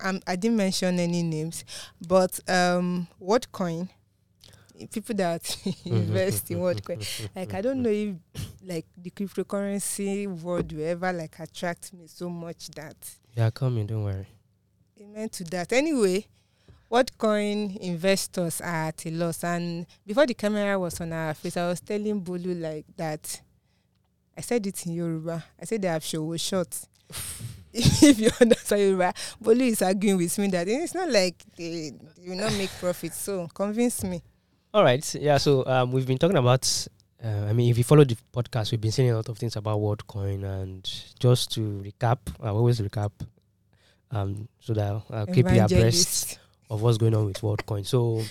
Um, 0.02 0.22
I 0.26 0.36
didn't 0.36 0.58
mention 0.58 1.00
any 1.00 1.24
names, 1.24 1.64
but 2.06 2.40
um, 2.50 3.08
WorldCoin, 3.22 3.90
people 4.92 5.16
that 5.16 5.58
invest 5.86 6.50
in 6.52 6.58
WorldCoin, 6.60 7.30
like 7.36 7.54
I 7.54 7.62
don't 7.62 7.82
know 7.82 7.90
if 7.90 8.16
like 8.66 8.86
the 8.98 9.10
cryptocurrency 9.12 10.28
world 10.42 10.72
will 10.72 10.86
ever 10.86 11.12
like 11.14 11.38
attract 11.40 11.94
me 11.94 12.08
so 12.08 12.30
much 12.30 12.70
that 12.70 12.96
Yeah, 13.36 13.50
coming. 13.52 13.86
Don't 13.88 14.04
worry. 14.04 14.28
amen 15.02 15.30
to 15.30 15.44
that. 15.46 15.72
Anyway, 15.74 16.26
WorldCoin 16.92 17.78
investors 17.78 18.62
are 18.62 18.88
at 18.88 19.06
a 19.06 19.12
loss, 19.12 19.44
and 19.44 19.86
before 20.06 20.26
the 20.26 20.34
camera 20.34 20.78
was 20.80 21.00
on 21.02 21.12
our 21.14 21.34
face, 21.34 21.58
I 21.58 21.68
was 21.68 21.82
telling 21.82 22.22
Bolu 22.24 22.60
like 22.62 22.86
that. 22.98 23.42
I 24.36 24.42
said 24.42 24.66
it 24.66 24.86
in 24.88 24.94
Yoruba. 24.94 25.44
I 25.62 25.66
said 25.66 25.82
they 25.84 25.88
have 25.88 26.04
show 26.04 26.36
short. 26.38 26.76
if 28.04 28.20
you 28.20 28.30
understand 28.40 28.82
Yoruba, 28.82 29.14
Bolu 29.44 29.62
is 29.62 29.82
arguing 29.82 30.18
with 30.18 30.38
me 30.38 30.48
that 30.50 30.68
it's 30.68 30.94
not 30.94 31.10
like 31.10 31.36
they, 31.58 31.92
they 32.18 32.30
will 32.30 32.38
not 32.38 32.54
make 32.54 32.70
profit. 32.80 33.14
So 33.14 33.48
convince 33.54 34.04
me. 34.04 34.22
All 34.74 34.84
right. 34.84 35.04
Yeah. 35.16 35.38
So 35.38 35.66
um, 35.66 35.92
we've 35.92 36.06
been 36.06 36.18
talking 36.18 36.38
about. 36.38 36.88
Uh, 37.24 37.46
I 37.50 37.54
mean, 37.54 37.72
if 37.72 37.78
you 37.78 37.84
follow 37.86 38.04
the 38.04 38.18
podcast, 38.34 38.72
we've 38.72 38.82
been 38.82 38.92
saying 38.92 39.10
a 39.10 39.16
lot 39.16 39.30
of 39.30 39.38
things 39.38 39.56
about 39.56 39.80
WorldCoin, 39.80 40.44
and 40.44 40.84
just 41.20 41.54
to 41.54 41.62
recap, 41.86 42.18
I 42.42 42.50
always 42.50 42.82
recap, 42.82 43.12
um, 44.12 44.50
so 44.60 44.74
that 44.74 45.02
I'll 45.10 45.26
keep 45.28 45.50
you 45.50 45.62
abreast 45.64 46.38
of 46.70 46.82
what's 46.82 46.98
going 46.98 47.16
on 47.16 47.26
with 47.26 47.40
WorldCoin. 47.40 47.86
So, 47.86 48.22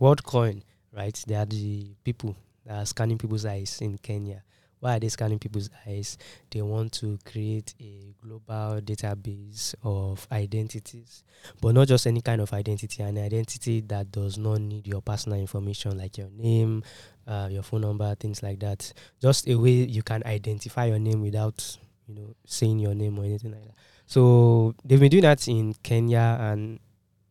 WorldCoin, 0.00 0.62
right? 0.92 1.22
They 1.26 1.36
are 1.36 1.46
the 1.46 1.94
people 2.02 2.34
that 2.66 2.78
are 2.78 2.86
scanning 2.86 3.16
people's 3.16 3.46
eyes 3.46 3.78
in 3.80 3.96
Kenya. 3.98 4.42
Why 4.82 4.96
are 4.96 4.98
they 4.98 5.10
scanning 5.10 5.38
people's 5.38 5.70
eyes? 5.86 6.18
They 6.50 6.60
want 6.60 6.90
to 6.94 7.16
create 7.24 7.72
a 7.80 8.16
global 8.20 8.80
database 8.80 9.76
of 9.84 10.26
identities, 10.32 11.22
but 11.60 11.76
not 11.76 11.86
just 11.86 12.04
any 12.08 12.20
kind 12.20 12.40
of 12.40 12.52
identity, 12.52 13.00
an 13.00 13.16
identity 13.16 13.82
that 13.82 14.10
does 14.10 14.38
not 14.38 14.60
need 14.60 14.88
your 14.88 15.00
personal 15.00 15.38
information 15.38 15.96
like 15.96 16.18
your 16.18 16.30
name, 16.30 16.82
uh, 17.28 17.46
your 17.48 17.62
phone 17.62 17.82
number, 17.82 18.12
things 18.16 18.42
like 18.42 18.58
that. 18.58 18.92
Just 19.20 19.46
a 19.46 19.54
way 19.54 19.70
you 19.70 20.02
can 20.02 20.24
identify 20.26 20.86
your 20.86 20.98
name 20.98 21.22
without, 21.22 21.78
you 22.08 22.16
know, 22.16 22.34
saying 22.44 22.80
your 22.80 22.96
name 22.96 23.16
or 23.20 23.24
anything 23.24 23.52
like 23.52 23.62
that. 23.62 23.76
So 24.06 24.74
they've 24.84 24.98
been 24.98 25.10
doing 25.10 25.22
that 25.22 25.46
in 25.46 25.74
Kenya 25.84 26.38
and 26.40 26.80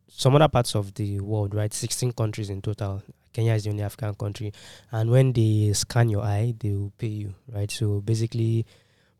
some 0.08 0.34
other 0.36 0.48
parts 0.48 0.74
of 0.74 0.94
the 0.94 1.20
world, 1.20 1.54
right? 1.54 1.74
16 1.74 2.12
countries 2.12 2.48
in 2.48 2.62
total. 2.62 3.02
Kenya 3.32 3.54
is 3.54 3.64
the 3.64 3.70
only 3.70 3.82
African 3.82 4.14
country. 4.14 4.52
And 4.90 5.10
when 5.10 5.32
they 5.32 5.72
scan 5.74 6.08
your 6.08 6.22
eye, 6.22 6.54
they 6.58 6.70
will 6.70 6.92
pay 6.98 7.08
you, 7.08 7.34
right? 7.52 7.70
So 7.70 8.00
basically, 8.00 8.66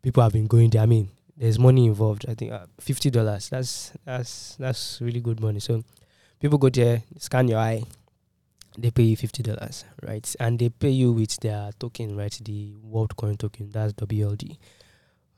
people 0.01 0.23
have 0.23 0.33
been 0.33 0.47
going 0.47 0.69
there. 0.69 0.81
I 0.81 0.85
mean, 0.85 1.09
there's 1.35 1.57
money 1.59 1.85
involved. 1.85 2.25
I 2.27 2.35
think 2.35 2.51
uh, 2.51 2.65
fifty 2.79 3.09
dollars. 3.09 3.49
That's 3.49 3.91
that's 4.05 4.55
that's 4.55 4.99
really 5.01 5.21
good 5.21 5.39
money. 5.39 5.59
So 5.59 5.83
people 6.39 6.57
go 6.57 6.69
there, 6.69 7.03
scan 7.17 7.47
your 7.47 7.59
eye, 7.59 7.83
they 8.77 8.91
pay 8.91 9.03
you 9.03 9.17
fifty 9.17 9.43
dollars, 9.43 9.85
right? 10.01 10.35
And 10.39 10.59
they 10.59 10.69
pay 10.69 10.89
you 10.89 11.11
with 11.11 11.37
their 11.39 11.71
token, 11.79 12.15
right? 12.15 12.37
The 12.43 12.73
World 12.83 13.15
Coin 13.15 13.37
token. 13.37 13.71
That's 13.71 13.93
WLD. 13.93 14.57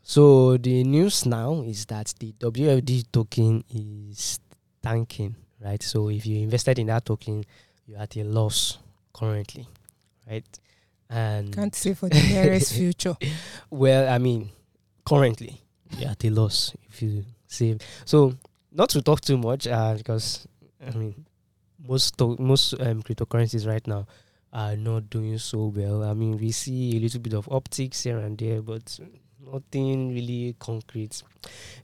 So 0.03 0.57
the 0.57 0.83
news 0.83 1.25
now 1.25 1.63
is 1.63 1.85
that 1.87 2.13
the 2.19 2.33
WLD 2.33 3.05
token 3.11 3.63
is 3.73 4.39
tanking, 4.83 5.35
right? 5.63 5.81
So 5.81 6.09
if 6.09 6.25
you 6.25 6.43
invested 6.43 6.77
in 6.79 6.87
that 6.87 7.05
token, 7.05 7.43
you're 7.87 7.99
at 7.99 8.15
a 8.17 8.23
loss 8.23 8.77
currently, 9.13 9.67
right? 10.29 10.45
And 11.09 11.53
Can't 11.53 11.75
say 11.75 11.93
for 11.93 12.09
the 12.09 12.15
nearest 12.21 12.73
future. 12.77 13.15
well, 13.69 14.11
I 14.11 14.17
mean, 14.17 14.49
currently 15.05 15.61
you're 15.97 16.09
at 16.09 16.23
a 16.25 16.29
loss 16.29 16.73
if 16.89 17.01
you 17.01 17.25
save. 17.47 17.79
So 18.05 18.35
not 18.71 18.89
to 18.89 19.01
talk 19.01 19.21
too 19.21 19.37
much, 19.37 19.67
uh, 19.67 19.93
because 19.95 20.47
I 20.85 20.91
mean, 20.97 21.25
most 21.87 22.17
to- 22.17 22.37
most 22.39 22.73
um, 22.79 23.03
cryptocurrencies 23.03 23.67
right 23.67 23.85
now 23.87 24.07
are 24.51 24.75
not 24.75 25.09
doing 25.09 25.37
so 25.37 25.65
well. 25.75 26.03
I 26.03 26.13
mean, 26.13 26.37
we 26.37 26.51
see 26.51 26.97
a 26.97 26.99
little 26.99 27.19
bit 27.21 27.33
of 27.33 27.47
optics 27.51 28.03
here 28.03 28.17
and 28.19 28.37
there, 28.37 28.61
but 28.61 28.99
nothing 29.39 30.13
really 30.13 30.55
concrete. 30.59 31.21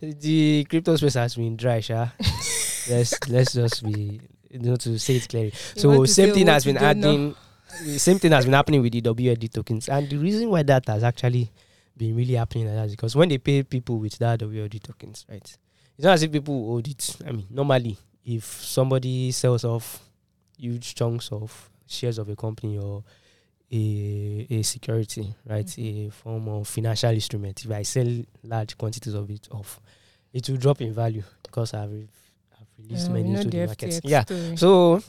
The 0.02 0.66
crypto 0.70 0.96
space 0.96 1.14
has 1.14 1.36
been 1.36 1.58
dry, 1.58 1.80
sha. 1.82 2.08
let's 2.90 3.30
let's 3.30 3.54
just 3.54 3.84
be 3.84 4.20
you 4.52 4.60
know 4.60 4.76
to 4.76 4.98
say 5.00 5.16
it 5.16 5.28
clearly. 5.30 5.54
You 5.76 5.82
So 5.82 6.06
same 6.06 6.34
thing 6.34 6.48
has 6.48 6.66
been 6.66 6.78
adding. 6.78 7.36
Same 7.98 8.20
thing 8.20 8.34
has 8.34 8.46
been 8.46 8.54
happening 8.54 8.82
with 8.82 8.92
the 8.92 9.02
WLD 9.02 9.52
tokens, 9.54 9.88
and 9.88 10.10
the 10.10 10.18
reason 10.18 10.50
why 10.50 10.62
that 10.64 10.86
has 10.88 11.04
actually 11.04 11.50
been 11.96 12.16
really 12.16 12.34
happening 12.34 12.66
like 12.66 12.76
that 12.76 12.86
is 12.88 12.92
because 12.92 13.16
when 13.16 13.30
they 13.30 13.38
pay 13.38 13.64
people 13.64 13.98
with 13.98 14.18
that 14.18 14.40
WLD 14.40 14.82
tokens, 14.84 15.26
right? 15.30 15.58
It's 15.98 16.06
not 16.06 16.14
as 16.14 16.24
if 16.24 16.32
people 16.32 16.66
hold 16.66 16.88
it. 16.88 17.16
I 17.26 17.32
mean, 17.32 17.46
normally, 17.50 17.98
if 18.26 18.44
somebody 18.44 19.32
sells 19.32 19.64
off 19.64 20.00
huge 20.58 20.96
chunks 20.96 21.32
of 21.32 21.70
shares 21.88 22.18
of 22.18 22.30
a 22.30 22.36
company 22.36 22.78
or 22.78 23.04
a 23.72 24.48
a 24.50 24.62
security, 24.64 25.34
right, 25.48 25.78
a 25.78 26.10
form 26.10 26.48
of 26.50 26.68
financial 26.68 27.12
instrument, 27.12 27.64
if 27.64 27.72
I 27.72 27.84
sell 27.84 28.24
large 28.44 28.78
quantities 28.78 29.14
of 29.14 29.30
it 29.30 29.48
off, 29.52 29.80
it 30.34 30.48
will 30.50 30.58
drop 30.58 30.82
in 30.82 30.94
value 30.94 31.24
because 31.44 31.74
I've, 31.74 32.08
re- 32.90 32.96
I've 32.96 33.08
released 33.08 33.08
Yeah, 33.08 33.14
we 33.14 33.22
many 33.22 33.30
know 33.34 33.40
into 33.42 33.50
the 33.52 33.58
the 33.60 33.66
market. 33.68 34.02
Yeah, 34.04 34.24
story. 34.24 34.58
so 34.58 35.04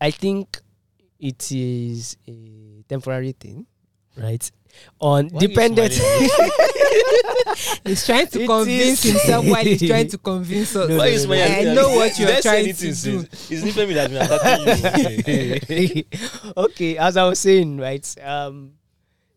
I 0.00 0.10
think 0.10 0.58
it 1.18 1.50
is 1.52 2.16
a 2.28 2.82
temporary 2.88 3.32
thing, 3.32 3.66
right? 4.16 4.50
On 5.00 5.28
Why 5.28 5.38
are 5.38 5.40
dependent. 5.40 5.92
he's 7.84 8.04
trying 8.04 8.26
to 8.26 8.42
It 8.42 8.46
convince 8.46 9.02
himself 9.02 9.46
while 9.46 9.64
he's 9.64 9.82
trying 9.88 10.08
to 10.08 10.18
convince 10.18 10.76
us. 10.76 10.88
No, 10.90 10.98
Why 10.98 11.14
no, 11.16 11.22
no, 11.22 11.28
no. 11.28 11.44
I 11.44 11.74
know 11.74 11.88
what 11.96 12.18
you 12.18 12.28
are 12.28 12.40
trying 12.42 12.66
to 12.66 12.74
since- 12.74 13.02
do. 13.02 13.20
It's 13.20 13.62
Nifemi 13.64 13.94
that 13.94 14.10
has 14.10 14.64
been 14.64 14.86
attacking 14.86 15.96
you. 15.96 16.04
okay, 16.56 16.98
as 16.98 17.16
I 17.16 17.24
was 17.28 17.38
saying, 17.38 17.78
right? 17.78 18.14
Um, 18.22 18.72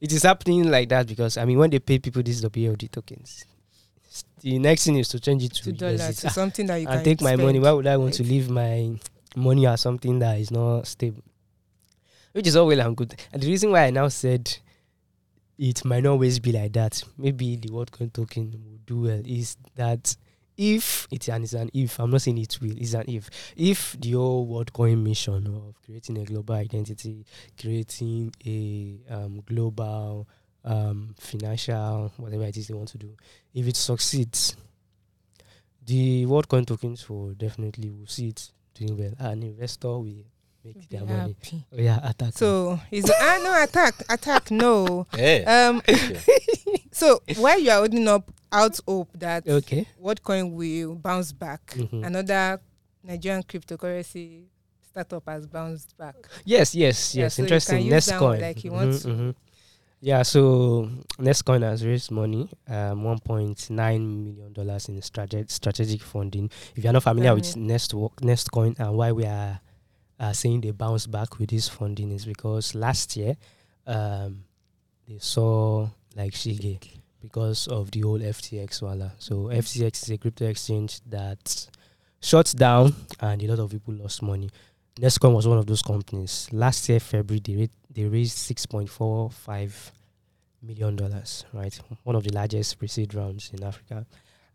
it 0.02 0.12
is 0.12 0.24
happening 0.24 0.70
like 0.70 0.90
that 0.90 1.08
because 1.08 1.38
I 1.38 1.46
mean, 1.46 1.58
when 1.58 1.70
they 1.70 1.80
pay 1.80 2.00
people 2.00 2.22
these 2.24 2.44
WLD 2.44 2.92
tokens, 2.92 3.46
s- 3.46 3.46
the 4.42 4.60
next 4.60 4.86
thing 4.86 4.98
is 4.98 5.10
to 5.10 5.20
change 5.20 5.44
it 5.44 5.54
to 5.54 5.72
dollars 5.72 6.22
to 6.22 6.30
something 6.30 6.66
that 6.68 6.78
you 6.78 6.88
and 6.88 6.98
can 6.98 7.04
take 7.04 7.22
my 7.22 7.36
money. 7.36 7.60
Why 7.60 7.72
would 7.72 7.88
I 7.88 7.98
want 7.98 8.14
to 8.16 8.24
leave 8.24 8.50
my 8.50 8.96
money 9.36 9.68
as 9.68 9.82
something 9.82 10.20
that 10.20 10.40
is 10.40 10.52
not 10.52 10.88
stable? 10.88 11.24
Which 12.32 12.48
is 12.48 12.56
all 12.56 12.68
well 12.68 12.80
and 12.82 12.96
good. 12.96 13.16
And 13.34 13.42
the 13.42 13.48
reason 13.48 13.72
why 13.72 13.86
I 13.86 13.90
now 13.90 14.08
said 14.08 14.58
it 15.58 15.84
might 15.84 16.04
not 16.04 16.12
always 16.12 16.40
be 16.40 16.52
like 16.54 16.74
that, 16.74 17.04
maybe 17.18 17.58
the 17.58 17.70
WorldCoin 17.70 18.14
token 18.14 18.52
will 18.52 18.80
do 18.86 19.02
well, 19.02 19.22
is 19.26 19.58
that 19.76 20.16
if 20.58 21.08
it's 21.12 21.28
an, 21.28 21.44
it's 21.44 21.54
an 21.54 21.70
if, 21.74 22.00
I'm 22.00 22.12
not 22.12 22.22
saying 22.22 22.38
it 22.38 22.60
will, 22.62 22.78
it's 22.78 22.94
an 22.94 23.06
if. 23.08 23.30
If 23.58 23.98
the 24.00 24.12
whole 24.12 24.48
WorldCoin 24.48 25.02
mission 25.04 25.48
of 25.48 25.76
creating 25.86 26.18
a 26.18 26.26
global 26.26 26.56
identity, 26.56 27.26
creating 27.60 28.34
a 28.46 29.00
um, 29.10 29.42
global 29.46 30.28
um, 30.66 31.16
financial, 31.20 32.12
whatever 32.18 32.44
it 32.46 32.58
is 32.58 32.68
they 32.68 32.74
want 32.74 32.90
to 32.90 32.98
do, 32.98 33.16
if 33.54 33.68
it 33.68 33.76
succeeds, 33.76 34.56
the 35.86 36.26
world 36.26 36.48
coin 36.48 36.66
tokens 36.66 37.10
will 37.10 37.34
definitely 37.34 37.90
will 37.90 38.08
see 38.08 38.30
it 38.30 38.52
doing 38.76 38.98
well. 38.98 39.14
An 39.20 39.44
investor 39.44 39.88
will 39.98 40.24
make 40.64 40.88
Be 40.90 40.98
their 40.98 41.06
money. 41.06 41.36
Oh, 41.54 41.58
yeah, 41.78 42.00
attack. 42.08 42.34
So 42.34 42.80
he's 42.92 43.10
ah 43.10 43.40
no 43.44 43.64
attack 43.64 43.96
attack 44.10 44.52
no. 44.52 45.08
Hey. 45.12 45.44
Um. 45.46 45.82
So 46.92 47.22
while 47.38 47.58
you 47.60 47.70
are 47.72 47.78
holding 47.78 48.08
up 48.10 48.30
out 48.52 48.78
hope 48.86 49.10
that 49.14 49.48
okay. 49.48 49.88
what 49.98 50.22
WorldCoin 50.22 50.52
will 50.52 50.96
bounce 50.96 51.32
back, 51.32 51.62
Mhm. 51.78 52.06
another 52.06 52.60
Nigerian 53.04 53.44
cryptocurrency 53.44 54.44
startup 54.90 55.24
has 55.30 55.48
bounced 55.48 55.96
back. 55.98 56.16
Yes, 56.44 56.76
yes, 56.76 57.16
Yeah, 57.16 57.24
yes. 57.26 57.36
so 57.36 57.44
Interesting. 57.44 57.78
can 57.78 57.86
use 57.86 58.06
that 58.08 58.20
like 58.22 58.64
you 58.66 58.72
want 58.74 58.92
Mhm, 58.92 59.02
to. 59.04 59.08
mhm. 59.08 59.36
Yeah, 60.02 60.24
so 60.24 60.90
Nestcoin 61.18 61.62
has 61.64 61.86
raised 61.86 62.10
money, 62.10 62.50
um, 62.70 63.04
one 63.04 63.20
point 63.20 63.70
nine 63.70 64.24
million 64.24 64.54
dollars 64.54 64.88
in 64.88 65.02
strate- 65.02 65.52
strategic 65.52 66.02
funding. 66.02 66.50
If 66.76 66.84
you're 66.84 66.94
not 66.94 67.04
familiar 67.04 67.36
with 67.36 67.58
Nest 67.58 67.92
Nestcoin 67.94 68.80
and 68.80 68.96
why 68.96 69.12
we 69.12 69.26
are 69.26 69.60
uh, 70.18 70.32
saying 70.32 70.62
they 70.62 70.72
bounce 70.72 71.06
back 71.06 71.38
with 71.38 71.50
this 71.50 71.68
funding 71.68 72.12
is 72.12 72.26
because 72.26 72.74
last 72.76 73.18
year, 73.18 73.36
um, 73.88 74.46
they 75.06 75.18
saw 75.20 75.90
like 76.16 76.32
Shige 76.34 76.80
because 77.22 77.68
of 77.68 77.92
the 77.92 78.00
whole 78.02 78.20
FTX 78.20 78.82
wala. 78.82 79.12
So 79.20 79.50
FTX 79.50 80.04
is 80.04 80.10
a 80.12 80.18
crypto 80.18 80.46
exchange 80.46 81.02
that 81.10 81.68
shut 82.22 82.54
down 82.58 82.96
and 83.20 83.42
a 83.44 83.48
lot 83.48 83.60
of 83.60 83.72
people 83.72 83.96
lost 83.96 84.22
money. 84.22 84.50
Nestcoin 85.00 85.34
was 85.34 85.48
one 85.48 85.58
of 85.58 85.66
those 85.66 85.82
companies. 85.82 86.48
Last 86.52 86.90
year, 86.90 87.00
February, 87.00 87.40
they, 87.44 87.56
ra- 87.56 87.68
they 87.94 88.06
raised 88.06 88.38
six 88.38 88.66
point 88.66 88.90
four 88.90 89.30
five 89.32 89.92
million 90.62 90.96
dollars. 90.96 91.46
Right, 91.54 91.80
one 92.04 92.16
of 92.16 92.24
the 92.24 92.34
largest 92.34 92.78
pre-seed 92.78 93.14
rounds 93.14 93.52
in 93.54 93.64
Africa. 93.64 94.06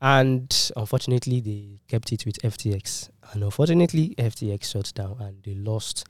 And 0.02 0.72
unfortunately, 0.76 1.40
they 1.40 1.80
kept 1.88 2.12
it 2.12 2.26
with 2.26 2.36
FTX. 2.42 3.08
And 3.32 3.42
unfortunately, 3.42 4.14
FTX 4.18 4.70
shut 4.72 4.92
down 4.94 5.16
and 5.20 5.42
they 5.42 5.54
lost 5.54 6.04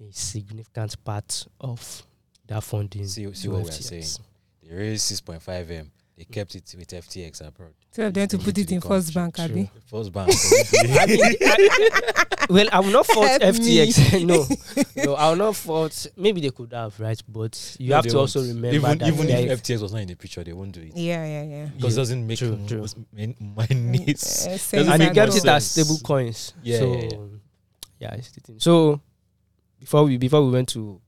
a 0.00 0.10
significant 0.12 1.04
part 1.04 1.46
of 1.60 2.06
that 2.46 2.62
funding. 2.62 3.06
See- 3.06 3.30
see 3.34 3.48
what 3.48 3.62
we 3.64 3.68
are 3.68 3.72
saying. 3.72 4.04
They 4.62 4.74
raised 4.74 5.12
6.5 5.26 5.70
M. 5.70 5.90
They 6.16 6.24
kept 6.24 6.54
it 6.54 6.74
with 6.78 6.88
FTX 6.88 7.46
abroad. 7.46 7.74
So 7.90 8.08
them 8.10 8.26
to 8.28 8.38
put 8.38 8.56
it 8.56 8.70
in 8.72 8.80
be 8.80 8.88
First 8.88 9.12
Bank, 9.12 9.38
Abi. 9.38 9.70
First 9.86 10.12
bank. 10.12 10.30
I 10.98 11.06
mean, 11.06 11.20
I- 11.42 12.46
well, 12.48 12.68
I 12.72 12.80
will 12.80 12.90
not 12.92 13.06
fault 13.06 13.26
Help 13.28 13.42
FTX. 13.42 14.24
no, 14.24 14.46
no, 15.04 15.14
I 15.16 15.28
will 15.30 15.36
not 15.36 15.56
fault. 15.56 16.06
Maybe 16.16 16.40
they 16.40 16.50
could 16.50 16.72
have, 16.72 16.98
right? 17.00 17.20
But 17.28 17.76
you 17.78 17.90
No, 17.90 17.96
have 17.96 18.06
to 18.06 18.18
also 18.18 18.38
won't. 18.40 18.54
remember 18.54 18.76
even 18.76 18.98
that 18.98 19.08
even 19.08 19.28
if 19.28 19.62
FTX 19.62 19.82
was 19.82 19.92
not 19.92 20.00
in 20.02 20.08
the 20.08 20.14
picture, 20.14 20.42
they 20.44 20.52
won't 20.54 20.72
do 20.72 20.80
it 20.80 20.92
Yeah, 20.96 21.26
yeah, 21.26 21.42
yeah. 21.42 21.66
because 21.76 21.94
it 21.96 22.00
doesn't 22.00 22.26
make 22.26 22.38
true, 22.38 22.56
mo- 22.56 22.66
true. 22.68 22.86
m- 23.18 23.34
money. 23.40 24.04
It's- 24.06 24.46
Uh, 24.46 24.56
sense 24.58 24.88
and 24.88 25.02
he 25.02 25.08
make 25.08 25.14
kept 25.14 25.32
no 25.32 25.36
it 25.36 25.44
as 25.46 25.70
stable 25.70 25.98
coins. 26.02 26.54
Yeah, 26.62 26.78
so 26.78 26.94
yeah, 26.94 27.08
yeah, 28.00 28.14
it's 28.14 28.30
the 28.30 28.40
thing. 28.40 28.56
So 28.60 29.00
before 29.80 30.04
we 30.04 30.16
before 30.16 30.44
we 30.46 30.50
went 30.52 30.68
to 30.70 31.00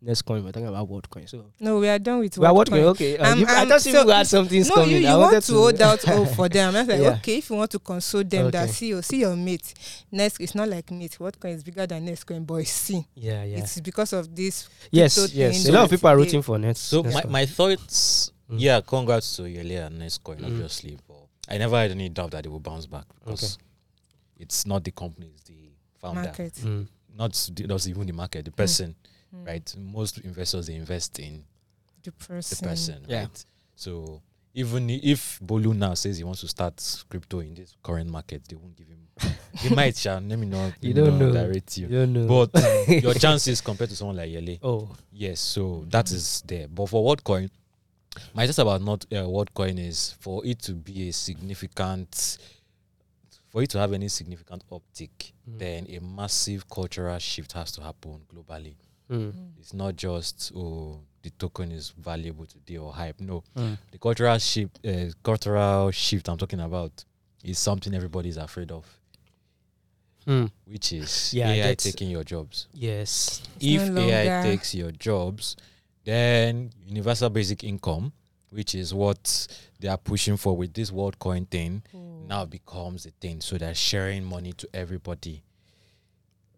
next 0.00 0.22
coin, 0.22 0.44
we're 0.44 0.52
talking 0.52 0.68
about 0.68 0.88
WorldCoin. 0.88 1.28
So 1.28 1.46
No, 1.60 1.78
we 1.78 1.88
are 1.88 1.98
done 1.98 2.20
with 2.20 2.38
what 2.38 2.54
WorldCoin. 2.68 2.82
Okay, 2.92 3.16
uh, 3.18 3.32
Um, 3.32 3.40
you, 3.40 3.46
I 3.46 3.62
um, 3.62 3.68
thought 3.68 3.84
you 3.86 3.92
so- 3.92 4.08
had 4.08 4.26
something 4.26 4.62
No, 4.62 4.74
coming. 4.74 4.90
you, 5.02 5.08
I 5.08 5.12
you 5.12 5.18
wanted 5.18 5.32
want 5.34 5.44
to 5.44 5.52
hold 5.54 5.80
out 5.82 6.02
hope 6.02 6.28
for 6.30 6.48
them. 6.56 6.74
I'm 6.76 6.86
like, 6.86 7.00
Yeah. 7.00 7.08
okay, 7.16 7.38
if 7.38 7.50
you 7.50 7.56
want 7.56 7.70
to 7.72 7.78
console 7.78 8.24
them, 8.24 8.50
that 8.50 8.64
Okay. 8.64 8.72
see 8.72 8.88
your 8.88 9.02
see 9.02 9.20
your 9.20 9.36
mate. 9.36 9.74
Next, 10.10 10.40
it's 10.40 10.54
not 10.54 10.68
like 10.68 10.90
mate. 10.90 11.18
What 11.20 11.38
coin 11.40 11.52
is 11.52 11.62
bigger 11.64 11.86
than 11.86 12.04
next 12.04 12.24
coin, 12.24 12.44
boy? 12.44 12.62
See, 12.64 13.04
Yeah, 13.14 13.44
yeah. 13.44 13.58
it's 13.58 13.80
because 13.80 14.12
of 14.12 14.34
this. 14.34 14.68
Yes, 14.90 15.32
yes. 15.34 15.66
A 15.68 15.72
lot 15.72 15.84
of 15.84 15.90
that 15.90 15.96
people 15.96 16.10
are 16.10 16.16
rooting 16.16 16.42
for 16.42 16.58
next. 16.58 16.80
So 16.80 17.02
next 17.02 17.14
my, 17.14 17.22
coin. 17.22 17.32
my 17.32 17.46
thoughts, 17.46 18.32
Mm. 18.50 18.56
yeah, 18.60 18.80
congrats 18.80 19.36
to 19.36 19.42
Yele 19.42 19.86
and 19.86 20.00
Nestcoin, 20.00 20.38
Mm. 20.40 20.46
obviously, 20.46 20.98
but 21.06 21.18
I 21.50 21.58
never 21.58 21.76
had 21.76 21.90
any 21.90 22.08
doubt 22.08 22.30
that 22.30 22.44
they 22.44 22.48
will 22.48 22.60
bounce 22.60 22.86
back 22.86 23.04
because 23.24 23.58
it's 24.38 24.64
not 24.66 24.84
the 24.84 24.90
company, 24.90 25.30
it's 25.34 25.44
the 25.44 25.70
founder. 26.00 26.22
Market. 26.22 26.54
Mm. 26.54 26.86
Not 27.14 27.32
the, 27.54 27.66
not 27.66 27.86
even 27.86 28.06
the 28.06 28.12
market, 28.12 28.44
the 28.46 28.50
person, 28.52 28.90
Mm. 28.90 29.08
Right? 29.32 29.74
Most 29.78 30.18
investors 30.18 30.66
they 30.66 30.74
invest 30.74 31.18
in 31.18 31.44
The 32.02 32.12
person. 32.12 32.56
the 32.62 32.68
person, 32.68 33.04
Yeah. 33.08 33.20
right? 33.20 33.44
So 33.76 34.22
even 34.54 34.90
if 34.90 35.38
Bolu 35.40 35.76
now 35.76 35.94
says 35.94 36.18
he 36.18 36.24
wants 36.24 36.40
to 36.40 36.48
start 36.48 37.04
crypto 37.08 37.40
in 37.40 37.54
this 37.54 37.76
current 37.82 38.10
market, 38.10 38.42
they 38.48 38.56
won't 38.56 38.76
give 38.76 38.88
him. 38.88 38.98
he 39.58 39.74
might, 39.74 39.96
Sha, 39.96 40.14
let 40.18 40.38
me 40.38 40.46
know. 40.46 40.72
You 40.80 40.94
don't 40.94 41.18
know. 41.18 41.32
Direct 41.32 41.76
You 41.78 41.86
you. 41.88 41.98
don't 41.98 42.12
know. 42.12 42.46
But 42.52 42.88
your 43.02 43.14
chances 43.14 43.60
compared 43.60 43.90
to 43.90 43.96
someone 43.96 44.16
like 44.16 44.30
Yele, 44.30 44.58
oh, 44.62 44.88
yes. 45.12 45.40
So 45.40 45.84
that 45.88 46.10
is 46.10 46.42
there. 46.46 46.66
But 46.68 46.86
for 46.88 47.04
what 47.04 47.22
coin? 47.22 47.50
my 48.34 48.46
just 48.46 48.58
about 48.58 48.80
not 48.82 49.06
uh, 49.12 49.44
coin 49.54 49.78
is 49.78 50.14
for 50.18 50.44
it 50.44 50.60
to 50.62 50.72
be 50.74 51.08
a 51.08 51.12
significant, 51.12 52.38
for 53.48 53.62
it 53.62 53.70
to 53.70 53.78
have 53.78 53.92
any 53.92 54.08
significant 54.08 54.64
uptick, 54.70 55.32
Mm. 55.48 55.58
then 55.58 55.86
a 55.88 56.00
massive 56.00 56.68
cultural 56.68 57.18
shift 57.18 57.52
has 57.52 57.72
to 57.72 57.80
happen 57.82 58.20
globally. 58.32 58.74
Mm. 59.10 59.32
Mm. 59.32 59.50
It's 59.58 59.72
not 59.74 59.96
just 59.96 60.52
oh 60.54 61.00
the 61.22 61.30
token 61.30 61.72
is 61.72 61.90
valuable 61.90 62.46
today 62.46 62.76
or 62.76 62.92
hype. 62.92 63.20
No, 63.20 63.42
Mm. 63.56 63.76
the 63.90 63.98
cultural 63.98 64.38
shift, 64.38 64.78
uh, 64.86 65.10
cultural 65.22 65.90
shift 65.90 66.28
I'm 66.28 66.38
talking 66.38 66.60
about 66.60 67.04
is 67.42 67.58
something 67.58 67.92
everybody 67.94 68.28
is 68.28 68.36
afraid 68.36 68.70
of, 68.70 68.84
Mm. 70.26 70.50
which 70.66 70.92
is 70.92 71.32
Yeah, 71.34 71.50
AI 71.50 71.74
taking 71.74 72.10
your 72.10 72.22
jobs. 72.24 72.68
Yes. 72.72 73.42
It's 73.56 73.64
if 73.82 73.90
no 73.90 74.02
AI 74.02 74.42
takes 74.42 74.74
your 74.74 74.92
jobs, 74.92 75.56
then 76.04 76.70
universal 76.86 77.30
basic 77.30 77.64
income, 77.64 78.12
which 78.50 78.74
is 78.74 78.94
what 78.94 79.48
they 79.80 79.88
are 79.88 79.98
pushing 79.98 80.36
for 80.36 80.56
with 80.56 80.72
this 80.74 80.90
WorldCoin 80.90 81.48
thing, 81.50 81.82
Oh. 81.94 82.24
now 82.28 82.44
becomes 82.44 83.06
a 83.06 83.10
thing. 83.10 83.40
So 83.40 83.58
they're 83.58 83.74
sharing 83.74 84.24
money 84.24 84.52
to 84.54 84.68
everybody. 84.74 85.42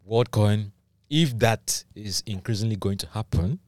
World 0.05 0.31
WorldCoin, 0.31 0.73
if 1.11 1.39
that 1.41 1.85
is 1.95 2.23
increasingly 2.27 2.77
going 2.77 2.99
to 2.99 3.07
happen, 3.09 3.59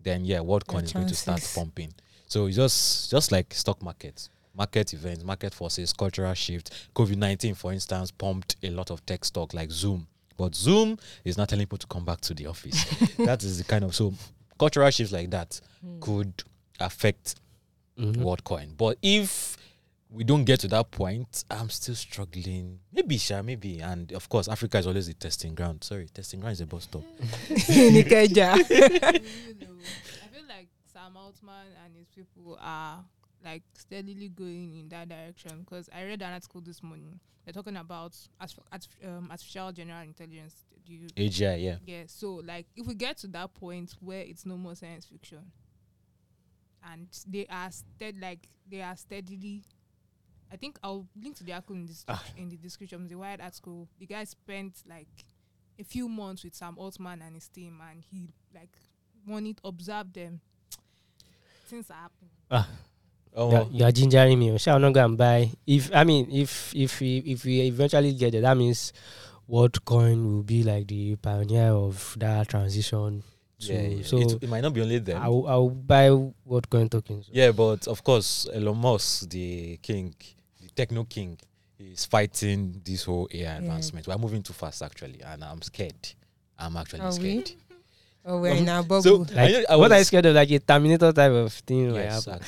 then 0.00 0.24
yeah, 0.24 0.38
WorldCoin 0.38 0.72
Your 0.74 0.82
is 0.84 0.92
going 0.92 1.06
to 1.08 1.14
start 1.14 1.50
pumping. 1.54 1.92
So 2.26 2.46
it's 2.46 2.56
just 2.56 3.10
just 3.10 3.32
like 3.32 3.52
stock 3.54 3.82
markets, 3.82 4.28
market 4.54 4.92
events, 4.92 5.24
market 5.24 5.54
forces, 5.54 5.92
cultural 5.92 6.34
shift. 6.34 6.70
COVID 6.94 7.16
nineteen, 7.16 7.54
for 7.54 7.72
instance, 7.72 8.10
pumped 8.10 8.56
a 8.62 8.70
lot 8.70 8.90
of 8.90 9.04
tech 9.06 9.24
stock 9.24 9.54
like 9.54 9.70
Zoom. 9.70 10.06
But 10.36 10.54
Zoom 10.54 10.98
is 11.24 11.36
not 11.38 11.48
telling 11.48 11.64
people 11.66 11.78
to 11.78 11.86
come 11.86 12.04
back 12.04 12.20
to 12.22 12.34
the 12.34 12.46
office. 12.46 12.84
that 13.18 13.42
is 13.44 13.58
the 13.58 13.64
kind 13.64 13.84
of 13.84 13.94
so 13.94 14.12
cultural 14.58 14.90
shifts 14.90 15.12
like 15.12 15.30
that 15.30 15.60
Mm. 15.84 16.00
could 16.00 16.42
affect 16.80 17.36
Mhm. 17.98 18.16
WorldCoin. 18.16 18.76
But 18.76 18.98
if 19.02 19.56
we 20.14 20.22
don't 20.22 20.44
get 20.44 20.60
to 20.60 20.68
that 20.68 20.90
point, 20.92 21.44
I'm 21.50 21.68
still 21.68 21.96
struggling. 21.96 22.78
Maybe, 22.92 23.18
Sha, 23.18 23.42
maybe. 23.42 23.80
And 23.80 24.12
of 24.12 24.28
course, 24.28 24.46
Africa 24.48 24.78
is 24.78 24.86
always 24.86 25.08
the 25.08 25.14
testing 25.14 25.54
ground. 25.54 25.82
Sorry, 25.82 26.08
testing 26.08 26.40
ground 26.40 26.52
is 26.52 26.60
a 26.60 26.66
bus 26.66 26.84
stop. 26.84 27.02
Nikeja. 27.48 28.56
you 28.70 29.66
know, 29.66 29.74
I 30.22 30.28
feel 30.28 30.46
like 30.48 30.68
Sam 30.92 31.16
Altman 31.16 31.66
and 31.84 31.96
his 31.96 32.06
people 32.14 32.56
are 32.60 33.04
like 33.44 33.62
steadily 33.76 34.28
going 34.28 34.76
in 34.78 34.88
that 34.90 35.08
direction 35.08 35.60
because 35.60 35.90
I 35.92 36.04
read 36.04 36.22
an 36.22 36.32
article 36.32 36.60
this 36.60 36.82
morning. 36.82 37.18
They're 37.44 37.52
talking 37.52 37.76
about 37.76 38.16
as, 38.40 38.56
as, 38.72 38.88
um, 39.04 39.28
artificial 39.30 39.72
general 39.72 40.02
intelligence. 40.02 40.64
Do 40.86 40.94
you, 40.94 41.08
AGI, 41.08 41.62
yeah. 41.62 41.76
yeah, 41.86 42.02
so 42.06 42.42
like 42.44 42.66
if 42.76 42.86
we 42.86 42.94
get 42.94 43.16
to 43.18 43.26
that 43.28 43.54
point 43.54 43.94
where 44.00 44.20
it's 44.20 44.46
no 44.46 44.56
more 44.56 44.74
science 44.74 45.06
fiction, 45.06 45.40
and 46.92 47.08
they 47.26 47.46
are 47.48 47.70
stead 47.70 48.16
like 48.20 48.48
they 48.70 48.82
are 48.82 48.96
steadily. 48.96 49.64
I 50.54 50.56
think 50.56 50.78
I'll 50.84 51.04
link 51.20 51.34
to 51.38 51.44
the 51.44 51.52
article 51.52 51.74
in, 51.74 51.86
this, 51.86 52.04
Ah. 52.08 52.22
in 52.36 52.48
the 52.48 52.56
description. 52.56 53.08
The 53.08 53.16
Wired 53.16 53.40
article. 53.40 53.88
The 53.98 54.06
guy 54.06 54.22
spent 54.24 54.82
like 54.88 55.08
a 55.80 55.82
few 55.84 56.08
months 56.08 56.44
with 56.44 56.54
Sam 56.54 56.78
Altman 56.78 57.20
and 57.22 57.34
his 57.34 57.48
team, 57.48 57.80
and 57.90 58.04
he 58.10 58.28
like 58.54 58.70
wanted 59.26 59.60
observed 59.64 60.14
them. 60.14 60.40
Things 61.66 61.90
are 61.90 61.94
happening. 62.08 62.30
Oh, 63.36 63.50
You're, 63.50 63.66
you're 63.72 63.90
gingering 63.92 64.38
me. 64.38 64.56
Shall 64.58 64.76
I 64.76 64.78
not 64.78 64.92
go 64.92 65.04
and 65.04 65.18
buy? 65.18 65.50
If 65.66 65.90
I 65.92 66.04
mean, 66.04 66.28
if 66.30 66.72
if 66.72 67.00
we 67.00 67.18
if 67.26 67.44
we 67.44 67.62
eventually 67.62 68.12
get 68.12 68.30
there, 68.30 68.42
that 68.42 68.56
means 68.56 68.92
WorldCoin 69.50 70.24
will 70.24 70.42
be 70.44 70.62
like 70.62 70.86
the 70.86 71.16
pioneer 71.16 71.72
of 71.72 72.14
that 72.20 72.48
transition. 72.48 73.24
To, 73.60 73.72
yeah, 73.72 73.80
yeah. 73.82 74.02
So 74.04 74.18
it, 74.18 74.42
it 74.44 74.48
might 74.48 74.60
not 74.60 74.72
be 74.72 74.82
only 74.82 74.98
them. 74.98 75.20
I'll 75.20 75.46
I'll 75.48 75.70
buy 75.70 76.08
WorldCoin 76.48 76.88
tokens. 76.90 77.28
yeah, 77.32 77.50
but 77.50 77.88
of 77.88 78.04
course, 78.04 78.46
Elon 78.54 78.76
Musk, 78.78 79.28
the 79.30 79.78
king, 79.82 80.14
the 80.18 80.26
techno 80.74 81.04
king, 81.04 81.38
is 81.78 82.04
fighting 82.04 82.80
this 82.84 83.04
whole 83.04 83.28
AI 83.32 83.56
advancement. 83.56 84.06
We're 84.06 84.16
moving 84.18 84.42
too 84.42 84.52
fast, 84.52 84.82
actually, 84.82 85.20
and 85.22 85.42
I'm 85.44 85.60
scared. 85.62 86.08
I'm 86.58 86.76
actually 86.76 87.00
Are 87.00 87.10
we? 87.10 87.14
scared. 87.42 87.52
Oh, 88.26 88.40
we're 88.40 88.54
in 88.54 88.66
our 88.70 88.82
So, 88.82 89.18
bubble. 89.18 89.26
I 89.32 89.34
Like, 89.44 89.52
know- 89.52 89.64
I 89.68 89.76
what 89.76 89.92
are 89.92 89.98
you 89.98 90.04
scared 90.04 90.24
of? 90.24 90.34
Like 90.34 90.50
a 90.50 90.58
Terminator 90.58 91.12
type 91.12 91.30
of 91.32 91.52
thing. 91.52 91.92
might 91.92 92.04
Yes, 92.04 92.24
happen. 92.24 92.40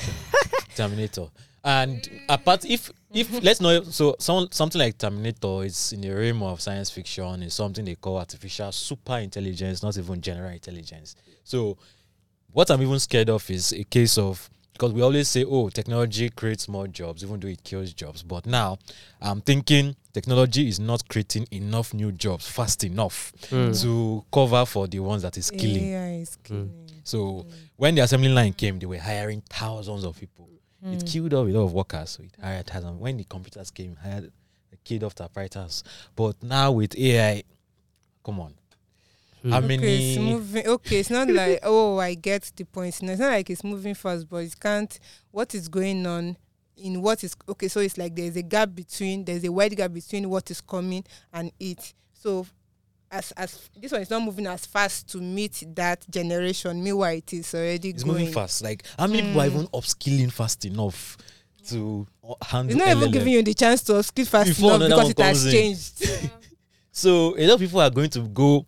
Terminator. 0.75 1.27
And 1.62 2.09
uh, 2.31 2.35
apart, 2.35 2.65
if 2.65 2.91
if 3.12 3.31
let's 3.43 3.61
know, 3.61 3.83
so 3.83 4.17
some, 4.19 4.49
something 4.53 4.79
like 4.81 4.97
Terminator 4.97 5.65
is 5.65 5.93
in 5.93 6.01
the 6.01 6.11
realm 6.11 6.43
of 6.43 6.62
science 6.62 6.89
fiction. 6.91 7.43
Is 7.43 7.53
something 7.53 7.85
they 7.85 7.95
call 7.97 8.17
artificial 8.19 8.73
super 8.73 9.19
intelligence, 9.19 9.83
not 9.83 9.99
even 9.99 10.21
general 10.23 10.51
intelligence. 10.51 11.15
So, 11.45 11.77
what 12.53 12.71
I'm 12.71 12.81
even 12.81 12.99
scared 12.99 13.29
of 13.29 13.51
is 13.51 13.73
a 13.73 13.85
case 13.85 14.17
of 14.17 14.49
because 14.77 14.93
we 14.93 15.01
always 15.03 15.27
say, 15.29 15.43
oh, 15.45 15.71
technology 15.71 16.29
creates 16.31 16.69
more 16.69 16.87
jobs, 16.87 17.25
even 17.25 17.41
though 17.41 17.49
it 17.49 17.65
kills 17.65 17.93
jobs. 17.95 18.23
But 18.23 18.45
now, 18.47 18.79
I'm 19.21 19.41
thinking 19.41 19.97
technology 20.12 20.69
is 20.69 20.79
not 20.79 21.09
creating 21.09 21.47
enough 21.51 21.95
new 21.95 22.12
jobs 22.12 22.47
fast 22.49 22.85
enough 22.85 23.33
Mm. 23.51 23.81
to 23.83 24.25
cover 24.33 24.67
for 24.67 24.87
the 24.87 25.01
ones 25.01 25.23
that 25.23 25.37
is 25.39 25.51
killing. 25.51 25.85
AI 25.89 26.15
is 26.21 26.37
killing. 26.45 26.73
So 27.05 27.47
when 27.77 27.95
the 27.95 28.03
assembly 28.03 28.29
line 28.29 28.53
came, 28.53 28.79
they 28.79 28.87
were 28.87 28.99
hiring 28.99 29.43
thousands 29.49 30.05
of 30.05 30.19
people. 30.19 30.49
It 30.83 31.01
Mm. 31.05 31.07
killed 31.12 31.35
off 31.35 31.47
a 31.49 31.51
lot 31.51 31.65
of 31.65 31.73
workers. 31.73 32.11
So 32.11 32.23
it 32.23 32.33
hired 32.41 32.67
thousands. 32.67 33.01
When 33.01 33.17
the 33.17 33.25
computers 33.25 33.71
came, 33.71 33.93
it 33.93 33.99
hired 33.99 34.25
it 34.73 34.85
killed 34.85 35.05
off 35.05 35.15
typewriters. 35.15 35.83
But 36.15 36.43
now 36.43 36.73
with 36.73 36.95
AI, 36.99 37.45
come 38.25 38.41
on. 38.41 38.55
Mm. 39.47 39.51
How 39.53 39.59
Okay, 39.59 40.11
it's 40.11 40.19
moving. 40.19 40.67
Okay, 40.67 41.01
it's 41.01 41.11
not 41.11 41.29
like 41.29 41.61
oh, 41.65 41.99
I 41.99 42.15
get 42.15 42.51
the 42.57 42.65
point. 42.65 43.01
No, 43.03 43.13
it's 43.13 43.21
not 43.21 43.31
like 43.31 43.51
it's 43.51 43.63
moving 43.65 43.95
fast, 43.95 44.29
but 44.29 44.39
it 44.39 44.59
can't. 44.59 44.99
What 45.31 45.55
is 45.55 45.69
going 45.69 46.07
on 46.07 46.37
in 46.77 47.01
what 47.03 47.23
is 47.25 47.35
okay? 47.49 47.69
So 47.69 47.81
it's 47.81 47.97
like 47.99 48.15
there's 48.15 48.37
a 48.37 48.43
gap 48.43 48.75
between 48.75 49.25
there's 49.25 49.45
a 49.45 49.53
wide 49.53 49.77
gap 49.77 49.93
between 49.93 50.29
what 50.29 50.51
is 50.51 50.61
coming 50.61 51.05
and 51.33 51.53
it. 51.61 51.95
So 52.15 52.47
as 53.11 53.33
as 53.33 53.71
this 53.81 53.93
one 53.93 54.01
is 54.03 54.11
not 54.11 54.23
moving 54.23 54.47
as 54.47 54.67
fast 54.67 55.09
to 55.11 55.19
meet 55.19 55.63
that 55.75 56.05
generation. 56.11 56.83
Meanwhile, 56.83 57.15
it 57.17 57.33
is 57.33 57.55
already 57.55 57.91
It's 57.91 58.03
going. 58.03 58.19
moving 58.19 58.33
fast. 58.35 58.63
Like 58.63 58.85
how 58.99 59.07
many 59.07 59.23
people 59.23 59.41
are 59.43 59.45
Mm. 59.49 59.53
even 59.55 59.67
upskilling 59.69 60.33
fast 60.33 60.65
enough 60.65 61.17
to 61.69 62.07
uh, 62.29 62.35
handle 62.45 62.77
It's 62.77 62.85
not 62.85 62.97
even 62.97 63.09
LLM? 63.09 63.13
giving 63.13 63.33
you 63.33 63.43
the 63.43 63.55
chance 63.55 63.83
to 63.85 64.03
skip 64.03 64.27
fast 64.27 64.49
Before 64.49 64.75
enough 64.75 64.89
because 64.89 65.11
it 65.11 65.19
has 65.21 65.47
in. 65.47 65.53
changed. 65.53 65.93
Yeah. 66.01 66.29
So 66.93 67.37
a 67.39 67.47
lot 67.47 67.55
of 67.55 67.61
people 67.61 67.81
are 67.83 67.91
going 67.91 68.09
to 68.11 68.21
go 68.23 68.65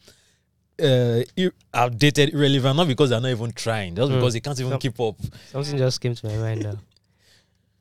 uh, 0.81 1.23
ir- 1.37 1.53
outdated, 1.75 2.33
irrelevant, 2.35 2.77
not 2.77 2.87
because 2.89 3.11
they're 3.11 3.21
not 3.21 3.31
even 3.31 3.53
trying, 3.53 3.95
just 3.97 4.11
Mm. 4.11 4.15
because 4.17 4.33
they 4.35 4.41
can't 4.41 4.59
even 4.61 4.73
Yep. 4.73 4.81
keep 4.81 5.01
up. 5.01 5.17
Something 5.53 5.79
just 5.79 6.01
came 6.01 6.15
to 6.15 6.27
my 6.27 6.37
mind 6.37 6.63
now. 6.63 6.79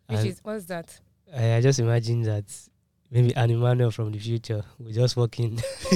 Which 0.08 0.20
And 0.20 0.28
is 0.28 0.40
what's 0.44 0.66
that? 0.66 1.00
I, 1.36 1.56
I 1.56 1.62
just 1.62 1.80
imagine 1.80 2.22
that 2.24 2.46
maybe 3.12 3.34
an 3.36 3.50
Emmanuel 3.52 3.92
from 3.92 4.12
the 4.12 4.20
future 4.20 4.64
will 4.80 4.92
just 4.92 5.16
walk 5.18 5.40
in 5.40 5.60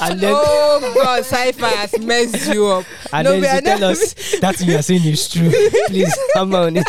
and 0.00 0.20
then 0.20 0.34
oh 0.36 0.92
God, 0.94 1.20
sci-fi 1.24 1.68
has 1.68 1.98
messed 2.00 2.52
you 2.52 2.66
up. 2.66 2.84
and 3.12 3.24
No, 3.24 3.32
then 3.32 3.40
we 3.40 3.46
are 3.48 3.60
tell 3.60 3.78
not- 3.80 3.90
us 3.92 4.14
that 4.40 4.60
you 4.60 4.76
are 4.76 4.82
saying 4.82 5.04
is 5.04 5.28
true. 5.28 5.50
Please 5.88 6.16
hammer 6.34 6.58
on 6.58 6.76
it. 6.76 6.86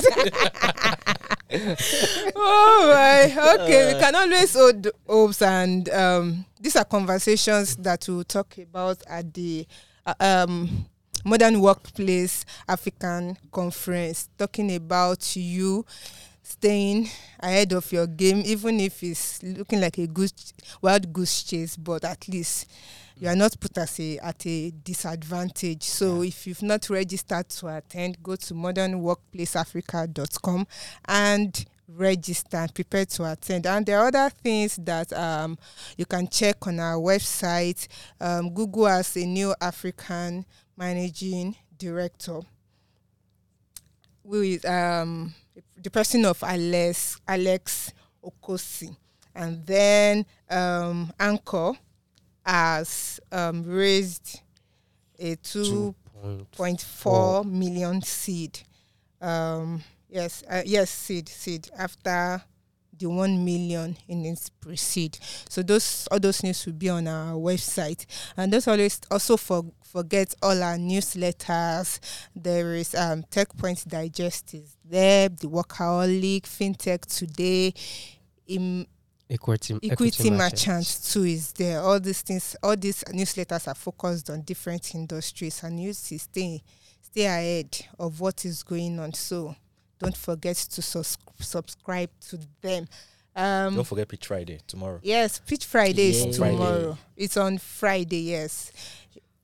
oh 2.35 2.91
my 2.93 3.53
okay 3.63 3.93
we 3.93 3.99
can 3.99 4.13
always 4.15 4.53
hold 4.53 4.87
hopes 5.07 5.41
and 5.41 5.89
um 5.89 6.45
these 6.59 6.75
are 6.75 6.85
conversations 6.85 7.75
that 7.77 8.05
we'll 8.07 8.23
talk 8.23 8.57
about 8.57 9.01
at 9.07 9.33
the 9.33 9.65
uh, 10.05 10.13
um 10.19 10.85
modern 11.25 11.59
workplace 11.59 12.45
african 12.67 13.35
conference 13.51 14.29
talking 14.37 14.75
about 14.75 15.35
you 15.35 15.83
staying 16.43 17.09
ahead 17.39 17.73
of 17.73 17.91
your 17.91 18.07
game 18.07 18.41
even 18.45 18.79
if 18.79 19.03
it's 19.03 19.43
looking 19.43 19.81
like 19.81 19.97
a 19.97 20.07
goose 20.07 20.53
wild 20.81 21.11
goose 21.11 21.43
chase 21.43 21.75
but 21.75 22.05
at 22.05 22.25
least 22.29 22.69
you 23.19 23.27
are 23.27 23.35
not 23.35 23.59
put 23.59 23.77
as 23.77 23.99
a 23.99 24.17
at 24.19 24.45
a 24.45 24.71
disadvantage. 24.71 25.83
So 25.83 26.21
if 26.21 26.45
you've 26.45 26.61
not 26.61 26.87
registered 26.89 27.49
to 27.49 27.75
attend 27.75 28.21
go 28.21 28.35
to 28.35 28.53
modernworkplaceafrica.com 28.53 30.67
and 31.05 31.65
register 31.87 32.57
and 32.57 32.73
prepare 32.73 33.05
to 33.05 33.31
attend. 33.31 33.65
And 33.65 33.85
there 33.85 33.99
are 33.99 34.07
other 34.07 34.29
things 34.29 34.75
that 34.77 35.11
um, 35.13 35.57
you 35.97 36.05
can 36.05 36.27
check 36.27 36.67
on 36.67 36.79
our 36.79 36.95
website. 36.95 37.87
Um, 38.19 38.53
google 38.53 38.87
as 38.87 39.15
a 39.15 39.25
new 39.25 39.53
african 39.61 40.45
managing 40.75 41.55
director. 41.77 42.41
With 44.23 44.65
um, 44.65 45.33
the 45.81 45.89
person 45.89 46.25
of 46.25 46.43
alex 46.43 47.19
alex 47.27 47.93
okosi. 48.23 48.95
And 49.33 49.65
then 49.65 50.25
um, 50.49 51.13
anchor 51.19 51.73
has 52.45 53.19
um, 53.31 53.63
raised 53.63 54.41
a 55.19 55.35
two 55.35 55.95
point 56.51 56.81
four 56.81 57.43
million 57.43 58.01
seed. 58.01 58.59
Um, 59.21 59.83
yes, 60.09 60.43
uh, 60.49 60.61
yes, 60.65 60.89
seed, 60.89 61.29
seed 61.29 61.69
after 61.77 62.41
the 62.97 63.07
one 63.07 63.43
million 63.43 63.95
in 64.07 64.25
its 64.25 64.49
pre-seed. 64.49 65.17
So 65.49 65.61
those 65.61 66.07
all 66.11 66.19
those 66.19 66.43
news 66.43 66.65
will 66.65 66.73
be 66.73 66.89
on 66.89 67.07
our 67.07 67.33
website, 67.35 68.05
and 68.35 68.51
don't 68.51 68.67
always 68.67 68.99
also 69.11 69.37
for, 69.37 69.65
forget 69.83 70.33
all 70.41 70.63
our 70.63 70.77
newsletters. 70.77 71.99
There 72.35 72.75
is 72.75 72.95
um, 72.95 73.23
Techpoint 73.23 73.87
Digest 73.87 74.53
is 74.53 74.75
there, 74.83 75.29
the 75.29 75.47
Workaholic, 75.47 76.43
FinTech 76.43 77.05
Today. 77.05 77.73
Im, 78.47 78.87
Equity, 79.29 79.77
equity 79.83 80.29
merchant 80.29 81.01
too 81.03 81.25
is 81.25 81.51
there 81.51 81.81
all 81.81 81.99
these 81.99 82.21
things 82.21 82.55
all 82.63 82.77
these 82.77 83.03
newsletters 83.09 83.67
are 83.67 83.75
focused 83.75 84.29
on 84.29 84.41
different 84.43 84.95
industries 84.95 85.61
and 85.63 85.81
you 85.81 85.89
to 85.89 86.17
stay 86.17 86.63
stay 87.01 87.25
ahead 87.25 87.87
of 87.99 88.21
what 88.21 88.45
is 88.45 88.63
going 88.63 88.97
on 89.01 89.11
so 89.11 89.53
don't 89.99 90.15
forget 90.17 90.55
to 90.55 90.81
sus- 90.81 91.17
subscribe 91.39 92.09
to 92.19 92.37
them 92.61 92.87
um 93.35 93.75
Don't 93.75 93.85
forget 93.87 94.07
Pitch 94.07 94.25
Friday 94.27 94.59
tomorrow. 94.67 94.99
yes 95.03 95.39
pitch 95.45 95.65
friday 95.65 96.11
Yeah. 96.11 96.25
is 96.27 96.37
Friday. 96.37 96.55
tomorrow 96.57 96.97
it's 97.15 97.37
on 97.37 97.57
friday 97.57 98.21
yes 98.21 98.71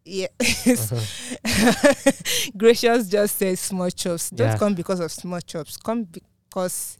yeah 0.05 0.27
gracious 2.57 3.07
just 3.07 3.37
says 3.37 3.59
small 3.59 3.89
chops 3.89 4.29
don't 4.29 4.47
Yeah. 4.49 4.57
come 4.57 4.73
because 4.75 4.99
of 4.99 5.11
small 5.11 5.39
chops 5.41 5.77
come 5.77 6.03
because 6.49 6.97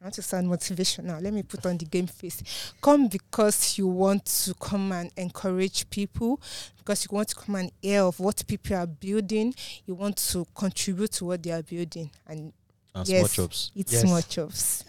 I 0.00 0.04
want 0.04 0.14
to 0.14 0.22
sound 0.22 0.46
motivational. 0.48 1.20
Let 1.20 1.32
me 1.32 1.42
put 1.42 1.66
on 1.66 1.76
the 1.76 1.84
game 1.84 2.06
face. 2.06 2.40
Come 2.80 3.08
because 3.08 3.76
you 3.78 3.88
want 3.88 4.26
to 4.26 4.54
come 4.54 4.92
and 4.92 5.10
encourage 5.16 5.90
people, 5.90 6.40
because 6.76 7.02
you 7.04 7.08
want 7.16 7.30
to 7.30 7.34
come 7.34 7.56
and 7.56 7.72
hear 7.82 8.02
of 8.02 8.20
what 8.20 8.46
people 8.46 8.76
are 8.76 8.86
building. 8.86 9.52
You 9.86 9.96
want 9.96 10.16
to 10.30 10.46
contribute 10.54 11.10
to 11.14 11.24
what 11.24 11.42
they 11.42 11.50
are 11.50 11.64
building 11.64 12.12
and 12.28 12.52
And 12.98 13.08
Yes. 13.08 13.30
small 13.32 13.46
chops. 13.46 13.70
eat 13.74 13.92
Yes. 13.92 14.00
small 14.02 14.22
chops. 14.22 14.84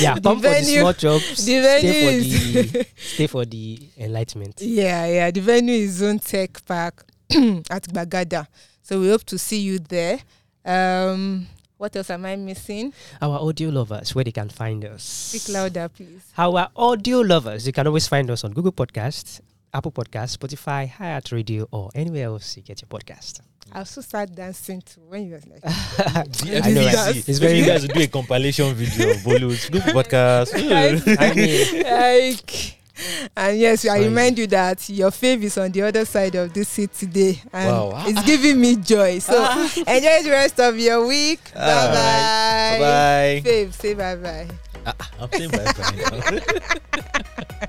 Yeah, 0.00 0.14
The 0.14 0.20
come 0.22 0.40
for 0.40 0.48
the 0.48 0.62
small 0.62 0.92
jobs. 0.94 1.28
The 1.28 1.42
Stay 1.42 1.60
venue 1.60 2.22
for 2.22 2.72
the 2.72 2.86
stay 2.96 3.26
for 3.26 3.44
the 3.44 3.88
enlightenment. 3.98 4.60
yeah, 4.60 5.06
yeah. 5.06 5.30
The 5.30 5.40
venue 5.40 5.74
is 5.74 5.92
Zone 5.96 6.18
Tech 6.18 6.64
Park 6.64 7.04
at 7.30 7.84
Gbagada. 7.88 8.46
So 8.82 9.00
we 9.00 9.08
hope 9.10 9.24
to 9.24 9.38
see 9.38 9.60
you 9.60 9.78
there. 9.78 10.20
Um, 10.64 11.46
what 11.76 11.94
else 11.96 12.10
am 12.10 12.24
I 12.24 12.36
missing? 12.36 12.92
Our 13.20 13.38
audio 13.38 13.68
lovers, 13.68 14.14
where 14.14 14.24
they 14.24 14.32
can 14.32 14.48
find 14.48 14.84
us. 14.84 15.02
Speak 15.02 15.54
louder, 15.54 15.88
please. 15.88 16.22
Our 16.36 16.68
audio 16.74 17.20
lovers, 17.20 17.66
you 17.66 17.72
can 17.72 17.86
always 17.86 18.08
find 18.08 18.30
us 18.30 18.42
on 18.44 18.52
Google 18.52 18.72
Podcasts, 18.72 19.40
Apple 19.74 19.92
Podcasts, 19.92 20.36
Spotify, 20.38 20.90
iHeartRadio, 20.90 21.66
or 21.70 21.90
anywhere 21.94 22.24
else 22.24 22.56
you 22.56 22.62
get 22.62 22.80
your 22.82 22.88
podcast. 22.88 23.40
I 23.72 23.78
also 23.80 24.00
start 24.00 24.34
dancing 24.34 24.80
too 24.82 25.00
when 25.08 25.26
you 25.26 25.32
were 25.32 25.42
like. 25.50 25.60
I 25.64 26.70
know, 26.70 26.84
right? 26.84 27.14
FBC. 27.14 27.28
It's 27.28 27.40
Maybe 27.40 27.46
very 27.46 27.58
you 27.60 27.66
guys 27.66 27.82
will 27.86 27.94
do 27.94 28.00
a 28.00 28.06
compilation 28.06 28.74
video 28.74 29.10
of 29.10 29.16
Bollywood 29.18 29.70
Google 29.70 29.92
podcast. 30.02 30.54
I 30.54 31.34
mean, 31.34 31.82
like 31.84 32.74
and 33.36 33.56
yes 33.60 33.86
i 33.86 34.00
remind 34.00 34.36
you 34.36 34.48
that 34.48 34.88
your 34.88 35.12
fave 35.12 35.40
is 35.44 35.56
on 35.56 35.70
the 35.70 35.80
other 35.82 36.04
side 36.04 36.34
of 36.34 36.52
this 36.52 36.68
seat 36.68 36.92
today 36.92 37.40
and 37.52 37.70
Wow. 37.70 38.04
it's 38.08 38.20
giving 38.24 38.60
me 38.60 38.74
joy 38.74 39.20
so 39.20 39.34
ah. 39.38 39.72
enjoy 39.86 40.22
the 40.24 40.30
rest 40.30 40.58
of 40.58 40.76
your 40.76 41.06
week 41.06 41.38
bye 41.54 41.60
Alright. 41.60 42.80
bye 42.80 43.42
Bye. 43.44 43.48
fave 43.48 43.72
say 43.72 43.94
bye 43.94 44.16
bye 44.16 44.48
ah, 44.84 44.94
ah, 44.98 45.10
I'm 45.20 45.30
saying 45.30 45.50
bye 45.50 45.72
bye 45.78 46.40
now. 47.62 47.68